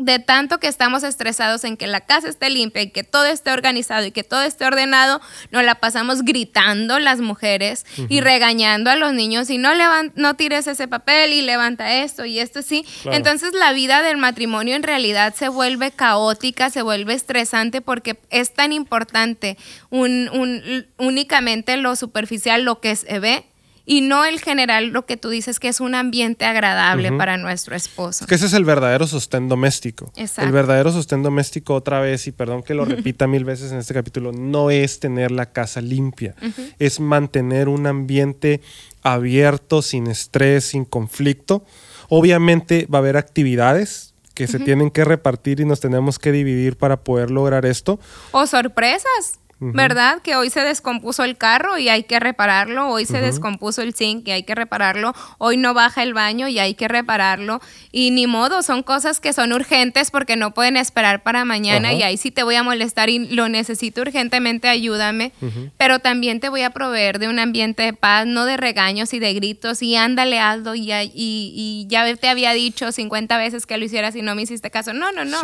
de 0.04 0.18
tanto 0.18 0.58
que 0.58 0.68
estamos 0.68 1.02
estresados 1.02 1.64
en 1.64 1.76
que 1.76 1.86
la 1.86 2.00
casa 2.00 2.28
esté 2.28 2.50
limpia 2.50 2.82
y 2.82 2.90
que 2.90 3.04
todo 3.04 3.26
esté 3.26 3.52
organizado 3.52 4.04
y 4.04 4.10
que 4.10 4.24
todo 4.24 4.42
esté 4.42 4.66
ordenado, 4.66 5.20
nos 5.50 5.64
la 5.64 5.76
pasamos 5.76 6.22
gritando 6.22 6.98
las 6.98 7.20
mujeres 7.20 7.86
y 8.08 8.20
regañando 8.20 8.90
a 8.90 8.96
los 8.96 9.12
niños 9.12 9.50
y 9.50 9.58
no, 9.58 9.70
no 10.14 10.34
tires 10.34 10.66
ese 10.66 10.88
papel 10.88 11.32
y 11.32 11.42
levanta 11.42 12.02
esto 12.02 12.24
y 12.24 12.38
esto 12.38 12.62
sí. 12.62 12.84
Entonces 13.04 13.52
la 13.54 13.72
vida 13.72 14.02
del 14.02 14.16
matrimonio 14.16 14.76
en 14.76 14.82
realidad 14.82 15.34
se 15.34 15.48
vuelve 15.48 15.90
caótica, 15.90 16.70
se 16.70 16.82
vuelve 16.82 17.14
estresante 17.14 17.80
porque 17.80 18.18
es 18.30 18.54
tan 18.54 18.72
importante 18.72 19.56
un, 19.90 20.86
únicamente 20.98 21.76
lo 21.76 21.96
superficial, 21.96 22.64
lo 22.64 22.80
que 22.80 22.96
se 22.96 23.18
ve 23.18 23.51
y 23.84 24.00
no 24.00 24.24
el 24.24 24.40
general, 24.40 24.88
lo 24.88 25.06
que 25.06 25.16
tú 25.16 25.28
dices 25.28 25.58
que 25.58 25.68
es 25.68 25.80
un 25.80 25.94
ambiente 25.94 26.44
agradable 26.44 27.12
para 27.12 27.36
nuestro 27.36 27.74
esposo. 27.74 28.26
Que 28.26 28.36
ese 28.36 28.46
es 28.46 28.52
el 28.52 28.64
verdadero 28.64 29.06
sostén 29.06 29.48
doméstico. 29.48 30.12
Exacto. 30.16 30.46
El 30.46 30.52
verdadero 30.52 30.92
sostén 30.92 31.22
doméstico, 31.22 31.74
otra 31.74 32.00
vez, 32.00 32.26
y 32.26 32.32
perdón 32.32 32.62
que 32.62 32.74
lo 32.74 32.84
repita 32.86 33.26
mil 33.26 33.44
veces 33.44 33.72
en 33.72 33.78
este 33.78 33.94
capítulo, 33.94 34.32
no 34.32 34.70
es 34.70 35.00
tener 35.00 35.30
la 35.30 35.52
casa 35.52 35.80
limpia, 35.80 36.34
es 36.78 37.00
mantener 37.00 37.68
un 37.68 37.86
ambiente 37.86 38.60
abierto, 39.02 39.82
sin 39.82 40.06
estrés, 40.06 40.64
sin 40.64 40.84
conflicto. 40.84 41.64
Obviamente 42.08 42.86
va 42.92 42.98
a 42.98 43.00
haber 43.00 43.16
actividades 43.16 44.12
que 44.34 44.46
se 44.46 44.58
tienen 44.58 44.90
que 44.90 45.04
repartir 45.04 45.60
y 45.60 45.64
nos 45.64 45.80
tenemos 45.80 46.18
que 46.18 46.32
dividir 46.32 46.76
para 46.76 47.00
poder 47.00 47.30
lograr 47.30 47.66
esto. 47.66 48.00
O 48.30 48.46
sorpresas. 48.46 49.40
¿Verdad? 49.70 50.20
Que 50.22 50.34
hoy 50.34 50.50
se 50.50 50.60
descompuso 50.60 51.22
el 51.22 51.36
carro 51.36 51.78
y 51.78 51.88
hay 51.88 52.02
que 52.02 52.18
repararlo, 52.18 52.88
hoy 52.88 53.04
se 53.04 53.20
descompuso 53.20 53.82
el 53.82 53.94
zinc 53.94 54.26
y 54.26 54.32
hay 54.32 54.42
que 54.42 54.54
repararlo, 54.54 55.14
hoy 55.38 55.56
no 55.56 55.72
baja 55.72 56.02
el 56.02 56.14
baño 56.14 56.48
y 56.48 56.58
hay 56.58 56.74
que 56.74 56.88
repararlo. 56.88 57.60
Y 57.92 58.10
ni 58.10 58.26
modo, 58.26 58.62
son 58.62 58.82
cosas 58.82 59.20
que 59.20 59.32
son 59.32 59.52
urgentes 59.52 60.10
porque 60.10 60.36
no 60.36 60.52
pueden 60.52 60.76
esperar 60.76 61.22
para 61.22 61.44
mañana 61.44 61.92
y 61.92 62.02
ahí 62.02 62.16
sí 62.16 62.30
te 62.30 62.42
voy 62.42 62.56
a 62.56 62.62
molestar 62.62 63.08
y 63.08 63.20
lo 63.20 63.48
necesito 63.48 64.00
urgentemente, 64.00 64.68
ayúdame. 64.68 65.32
Pero 65.76 66.00
también 66.00 66.40
te 66.40 66.48
voy 66.48 66.62
a 66.62 66.70
proveer 66.70 67.18
de 67.18 67.28
un 67.28 67.38
ambiente 67.38 67.84
de 67.84 67.92
paz, 67.92 68.26
no 68.26 68.44
de 68.44 68.56
regaños 68.56 69.12
y 69.14 69.18
de 69.18 69.32
gritos 69.34 69.82
y 69.82 69.94
ándale, 69.96 70.40
Aldo, 70.40 70.74
y, 70.74 70.90
y, 70.92 71.12
y 71.14 71.86
ya 71.88 72.12
te 72.16 72.28
había 72.28 72.52
dicho 72.52 72.90
50 72.90 73.38
veces 73.38 73.66
que 73.66 73.76
lo 73.76 73.84
hicieras 73.84 74.16
y 74.16 74.22
no 74.22 74.34
me 74.34 74.42
hiciste 74.42 74.70
caso. 74.70 74.92
No, 74.92 75.12
no, 75.12 75.24
no. 75.24 75.38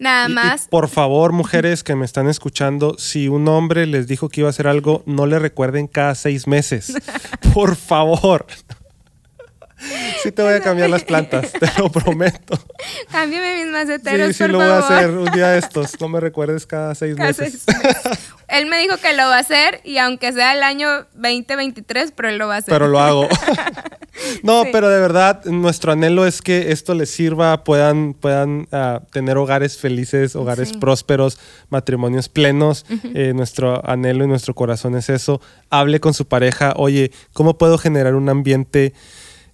Nada 0.00 0.28
más. 0.28 0.66
por 0.68 0.88
favor, 0.88 1.32
mujeres 1.32 1.84
que 1.84 1.94
me 1.94 2.06
están 2.06 2.26
escuchando, 2.28 2.96
si 2.98 3.28
un 3.28 3.46
hombre 3.48 3.86
les 3.86 4.06
dijo 4.08 4.28
que 4.30 4.40
iba 4.40 4.48
a 4.48 4.50
hacer 4.50 4.66
algo, 4.66 5.02
no 5.06 5.26
le 5.26 5.38
recuerden 5.38 5.86
cada 5.86 6.14
seis 6.14 6.46
meses. 6.46 6.92
por 7.54 7.76
favor. 7.76 8.46
Sí 10.22 10.32
te 10.32 10.42
voy 10.42 10.52
a 10.54 10.60
cambiar 10.60 10.90
las 10.90 11.04
plantas, 11.04 11.52
te 11.52 11.70
lo 11.78 11.90
prometo. 11.92 12.58
Cámbiame 13.10 13.64
mis 13.64 13.72
maceteros, 13.72 14.28
Sí, 14.28 14.44
sí 14.44 14.48
lo 14.48 14.58
voy 14.58 14.66
a 14.66 14.78
hacer 14.78 15.10
un 15.10 15.30
día 15.32 15.48
de 15.48 15.58
estos. 15.58 15.98
No 16.00 16.08
me 16.08 16.20
recuerdes 16.20 16.66
cada 16.66 16.94
seis 16.94 17.16
meses. 17.16 17.64
Él 18.50 18.66
me 18.66 18.78
dijo 18.78 18.96
que 18.96 19.12
lo 19.12 19.24
va 19.24 19.36
a 19.36 19.40
hacer 19.40 19.80
y 19.84 19.98
aunque 19.98 20.32
sea 20.32 20.54
el 20.54 20.62
año 20.62 20.88
2023, 21.14 22.12
pero 22.12 22.28
él 22.28 22.38
lo 22.38 22.48
va 22.48 22.56
a 22.56 22.58
hacer. 22.58 22.72
Pero 22.72 22.88
lo 22.88 22.98
hago. 22.98 23.28
no, 24.42 24.64
pero 24.72 24.88
de 24.88 25.00
verdad, 25.00 25.44
nuestro 25.44 25.92
anhelo 25.92 26.26
es 26.26 26.42
que 26.42 26.72
esto 26.72 26.94
les 26.94 27.10
sirva, 27.10 27.64
puedan, 27.64 28.14
puedan 28.14 28.66
ah, 28.72 29.02
tener 29.12 29.36
hogares 29.36 29.78
felices, 29.78 30.36
hogares 30.36 30.72
prósperos, 30.72 31.38
matrimonios 31.68 32.28
plenos. 32.28 32.86
Eh, 33.14 33.32
nuestro 33.34 33.88
anhelo 33.88 34.24
y 34.24 34.28
nuestro 34.28 34.54
corazón 34.54 34.96
es 34.96 35.08
eso. 35.08 35.40
Hable 35.70 36.00
con 36.00 36.14
su 36.14 36.26
pareja, 36.26 36.74
oye, 36.76 37.12
¿cómo 37.32 37.56
puedo 37.56 37.78
generar 37.78 38.14
un 38.14 38.28
ambiente 38.28 38.94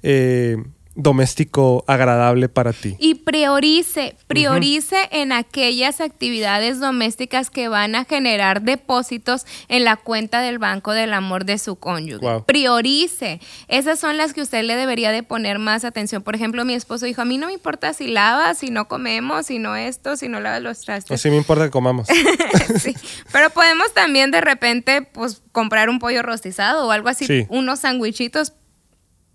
eh, 0.03 0.57
doméstico 0.97 1.85
agradable 1.87 2.49
para 2.49 2.73
ti. 2.73 2.97
Y 2.99 3.17
priorice, 3.17 4.17
priorice 4.27 4.97
en 5.13 5.31
aquellas 5.31 6.01
actividades 6.01 6.81
domésticas 6.81 7.51
que 7.51 7.69
van 7.69 7.95
a 7.95 8.05
generar 8.05 8.63
depósitos 8.63 9.47
en 9.69 9.85
la 9.85 9.97
cuenta 9.97 10.41
del 10.41 10.59
banco 10.59 10.93
del 10.93 11.13
amor 11.13 11.45
de 11.45 11.59
su 11.59 11.77
cónyuge. 11.77 12.27
Priorice. 12.47 13.41
Esas 13.69 13.99
son 13.99 14.17
las 14.17 14.33
que 14.33 14.43
usted 14.43 14.65
le 14.65 14.75
debería 14.75 15.13
de 15.13 15.23
poner 15.23 15.59
más 15.59 15.85
atención. 15.85 16.23
Por 16.23 16.35
ejemplo, 16.35 16.65
mi 16.65 16.75
esposo 16.75 17.07
dijo, 17.07 17.23
a 17.23 17.27
mí 17.27 17.39
no 17.39 17.47
me 17.47 17.53
importa 17.53 17.93
si 17.93 18.09
lavas, 18.09 18.59
si 18.59 18.71
no 18.71 18.89
comemos, 18.89 19.47
si 19.47 19.59
no 19.59 19.77
esto, 19.77 20.17
si 20.17 20.29
no 20.29 20.41
lavas 20.41 20.63
los 20.63 20.81
trastes. 20.81 21.13
Así 21.13 21.31
me 21.31 21.37
importa 21.37 21.67
que 21.67 21.71
comamos. 21.71 22.09
sí. 22.81 22.95
Pero 23.33 23.51
podemos 23.51 23.93
también 23.93 24.31
de 24.31 24.41
repente, 24.41 25.03
pues, 25.03 25.43
comprar 25.53 25.91
un 25.91 25.99
pollo 25.99 26.23
rostizado 26.23 26.87
o 26.87 26.91
algo 26.91 27.09
así, 27.09 27.47
unos 27.49 27.81
sandwichitos 27.81 28.53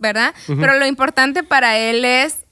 ¿verdad? 0.02 0.34
Pero 0.48 0.78
lo 0.78 0.86
importante 0.86 1.44
para 1.44 1.78
él 1.78 2.04
es 2.04 2.46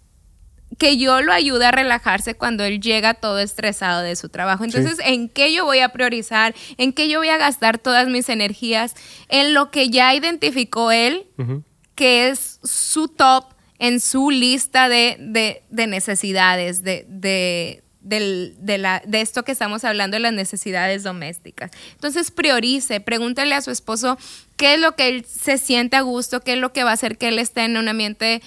que 0.77 0.97
yo 0.97 1.21
lo 1.21 1.33
ayude 1.33 1.65
a 1.65 1.71
relajarse 1.71 2.35
cuando 2.35 2.63
él 2.63 2.79
llega 2.79 3.15
todo 3.15 3.39
estresado 3.39 4.01
de 4.01 4.15
su 4.15 4.29
trabajo. 4.29 4.63
Entonces, 4.63 4.97
¿en 5.03 5.27
qué 5.27 5.51
yo 5.53 5.65
voy 5.65 5.79
a 5.79 5.89
priorizar? 5.89 6.55
¿En 6.77 6.93
qué 6.93 7.09
yo 7.09 7.19
voy 7.19 7.29
a 7.29 7.37
gastar 7.37 7.79
todas 7.79 8.07
mis 8.07 8.29
energías? 8.29 8.95
En 9.27 9.53
lo 9.53 9.71
que 9.71 9.89
ya 9.89 10.13
identificó 10.13 10.91
él, 10.91 11.27
que 11.95 12.29
es 12.29 12.59
su 12.63 13.09
top 13.09 13.53
en 13.79 13.99
su 13.99 14.29
lista 14.29 14.89
de, 14.89 15.63
necesidades, 15.69 16.83
de, 16.83 17.05
de, 17.09 17.83
la, 18.01 19.01
de 19.05 19.21
esto 19.21 19.43
que 19.43 19.51
estamos 19.51 19.83
hablando 19.83 20.15
de 20.15 20.21
las 20.21 20.33
necesidades 20.33 21.03
domésticas. 21.03 21.71
Entonces 21.93 22.31
priorice, 22.31 23.01
pregúntele 23.01 23.55
a 23.55 23.61
su 23.61 23.71
esposo 23.71 24.17
qué 24.57 24.75
es 24.75 24.79
lo 24.79 24.95
que 24.95 25.09
él 25.09 25.25
se 25.25 25.57
siente 25.57 25.97
a 25.97 26.01
gusto, 26.01 26.41
qué 26.41 26.53
es 26.53 26.59
lo 26.59 26.71
que 26.73 26.83
va 26.83 26.91
a 26.91 26.93
hacer 26.93 27.17
que 27.17 27.27
él 27.29 27.39
esté 27.39 27.65
en 27.65 27.77
un 27.77 27.87
ambiente 27.87 28.41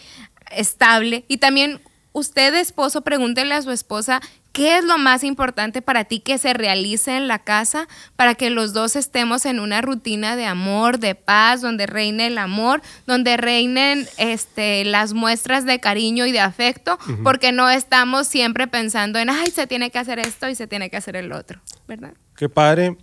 estable. 0.51 1.25
Y 1.29 1.39
también 1.39 1.81
usted, 2.13 2.55
esposo, 2.55 3.03
pregúntele 3.03 3.55
a 3.55 3.63
su 3.63 3.71
esposa 3.71 4.21
¿Qué 4.53 4.77
es 4.79 4.85
lo 4.85 4.99
más 4.99 5.25
importante 5.25 5.81
para 5.81 6.05
ti 6.05 6.21
que 6.21 6.37
se 6.37 6.53
realice 6.53 7.17
en 7.17 7.27
la 7.27 7.39
casa 7.39 7.89
para 8.17 8.35
que 8.35 8.51
los 8.51 8.75
dos 8.75 8.97
estemos 8.97 9.47
en 9.47 9.61
una 9.61 9.81
rutina 9.81 10.37
de 10.37 10.45
amor, 10.45 10.99
de 10.99 11.15
paz, 11.15 11.63
donde 11.63 11.87
reine 11.87 12.27
el 12.27 12.37
amor, 12.37 12.83
donde 13.07 13.39
reinen 13.39 14.07
este, 14.19 14.85
las 14.85 15.15
muestras 15.15 15.65
de 15.65 15.81
cariño 15.81 16.27
y 16.27 16.33
de 16.33 16.41
afecto, 16.41 16.99
porque 17.23 17.51
no 17.51 17.71
estamos 17.71 18.27
siempre 18.27 18.67
pensando 18.69 19.19
en, 19.19 19.31
ay, 19.31 19.51
se 19.51 19.67
tiene 19.67 19.91
que 19.91 19.99
hacer 19.99 20.19
esto 20.19 20.49
y 20.51 20.55
se 20.55 20.67
tiene 20.67 20.91
que 20.91 20.99
hacer 20.99 21.17
el 21.17 21.33
otro, 21.33 21.61
¿verdad? 21.89 22.13
Qué 22.37 22.49
padre. 22.49 22.97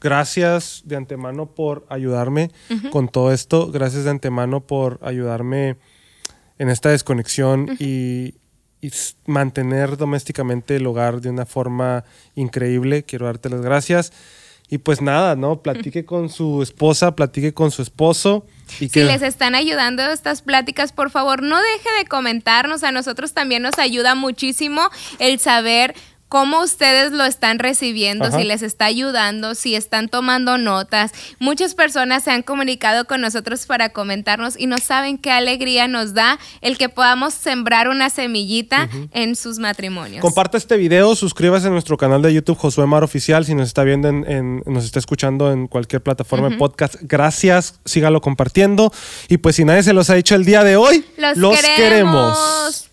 Gracias 0.00 0.82
de 0.84 0.96
antemano 0.96 1.46
por 1.46 1.86
ayudarme 1.88 2.50
con 2.90 3.08
todo 3.08 3.32
esto. 3.32 3.70
Gracias 3.70 4.02
de 4.02 4.10
antemano 4.10 4.60
por 4.60 4.98
ayudarme 5.00 5.76
en 6.58 6.68
esta 6.68 6.88
desconexión 6.88 7.76
y 7.78 8.34
y 8.82 8.90
mantener 9.26 9.96
domésticamente 9.96 10.76
el 10.76 10.86
hogar 10.86 11.20
de 11.20 11.30
una 11.30 11.46
forma 11.46 12.04
increíble. 12.34 13.04
Quiero 13.04 13.26
darte 13.26 13.48
las 13.48 13.62
gracias. 13.62 14.12
Y 14.68 14.78
pues 14.78 15.00
nada, 15.00 15.36
¿no? 15.36 15.62
Platique 15.62 16.04
con 16.06 16.28
su 16.28 16.62
esposa, 16.62 17.14
platique 17.14 17.54
con 17.54 17.70
su 17.70 17.80
esposo. 17.80 18.44
Y 18.80 18.88
si 18.88 19.02
les 19.04 19.22
están 19.22 19.54
ayudando 19.54 20.02
estas 20.02 20.42
pláticas, 20.42 20.92
por 20.92 21.10
favor, 21.10 21.42
no 21.42 21.58
deje 21.60 21.88
de 21.98 22.06
comentarnos. 22.06 22.82
A 22.82 22.90
nosotros 22.90 23.34
también 23.34 23.62
nos 23.62 23.78
ayuda 23.78 24.14
muchísimo 24.16 24.90
el 25.20 25.38
saber 25.38 25.94
cómo 26.32 26.62
ustedes 26.62 27.12
lo 27.12 27.26
están 27.26 27.58
recibiendo, 27.58 28.32
si 28.32 28.44
les 28.44 28.62
está 28.62 28.86
ayudando, 28.86 29.54
si 29.54 29.74
están 29.74 30.08
tomando 30.08 30.56
notas. 30.56 31.12
Muchas 31.38 31.74
personas 31.74 32.24
se 32.24 32.30
han 32.30 32.42
comunicado 32.42 33.04
con 33.04 33.20
nosotros 33.20 33.66
para 33.66 33.90
comentarnos 33.90 34.58
y 34.58 34.66
no 34.66 34.78
saben 34.78 35.18
qué 35.18 35.30
alegría 35.30 35.88
nos 35.88 36.14
da 36.14 36.38
el 36.62 36.78
que 36.78 36.88
podamos 36.88 37.34
sembrar 37.34 37.90
una 37.90 38.08
semillita 38.08 38.88
en 39.12 39.36
sus 39.36 39.58
matrimonios. 39.58 40.22
Comparte 40.22 40.56
este 40.56 40.78
video, 40.78 41.14
suscríbase 41.16 41.66
a 41.66 41.70
nuestro 41.70 41.98
canal 41.98 42.22
de 42.22 42.32
YouTube 42.32 42.56
Josué 42.56 42.86
Mar 42.86 43.04
Oficial 43.04 43.44
si 43.44 43.54
nos 43.54 43.66
está 43.66 43.84
viendo, 43.84 44.08
en, 44.08 44.62
nos 44.64 44.86
está 44.86 45.00
escuchando 45.00 45.52
en 45.52 45.66
cualquier 45.66 46.02
plataforma 46.02 46.48
de 46.48 46.56
podcast. 46.56 46.94
Gracias, 47.02 47.78
sígalo 47.84 48.22
compartiendo. 48.22 48.90
Y 49.28 49.36
pues 49.36 49.56
si 49.56 49.66
nadie 49.66 49.82
se 49.82 49.92
los 49.92 50.08
ha 50.08 50.14
dicho 50.14 50.34
el 50.34 50.46
día 50.46 50.64
de 50.64 50.76
hoy, 50.76 51.04
los, 51.36 51.60
queremos. 51.76 52.88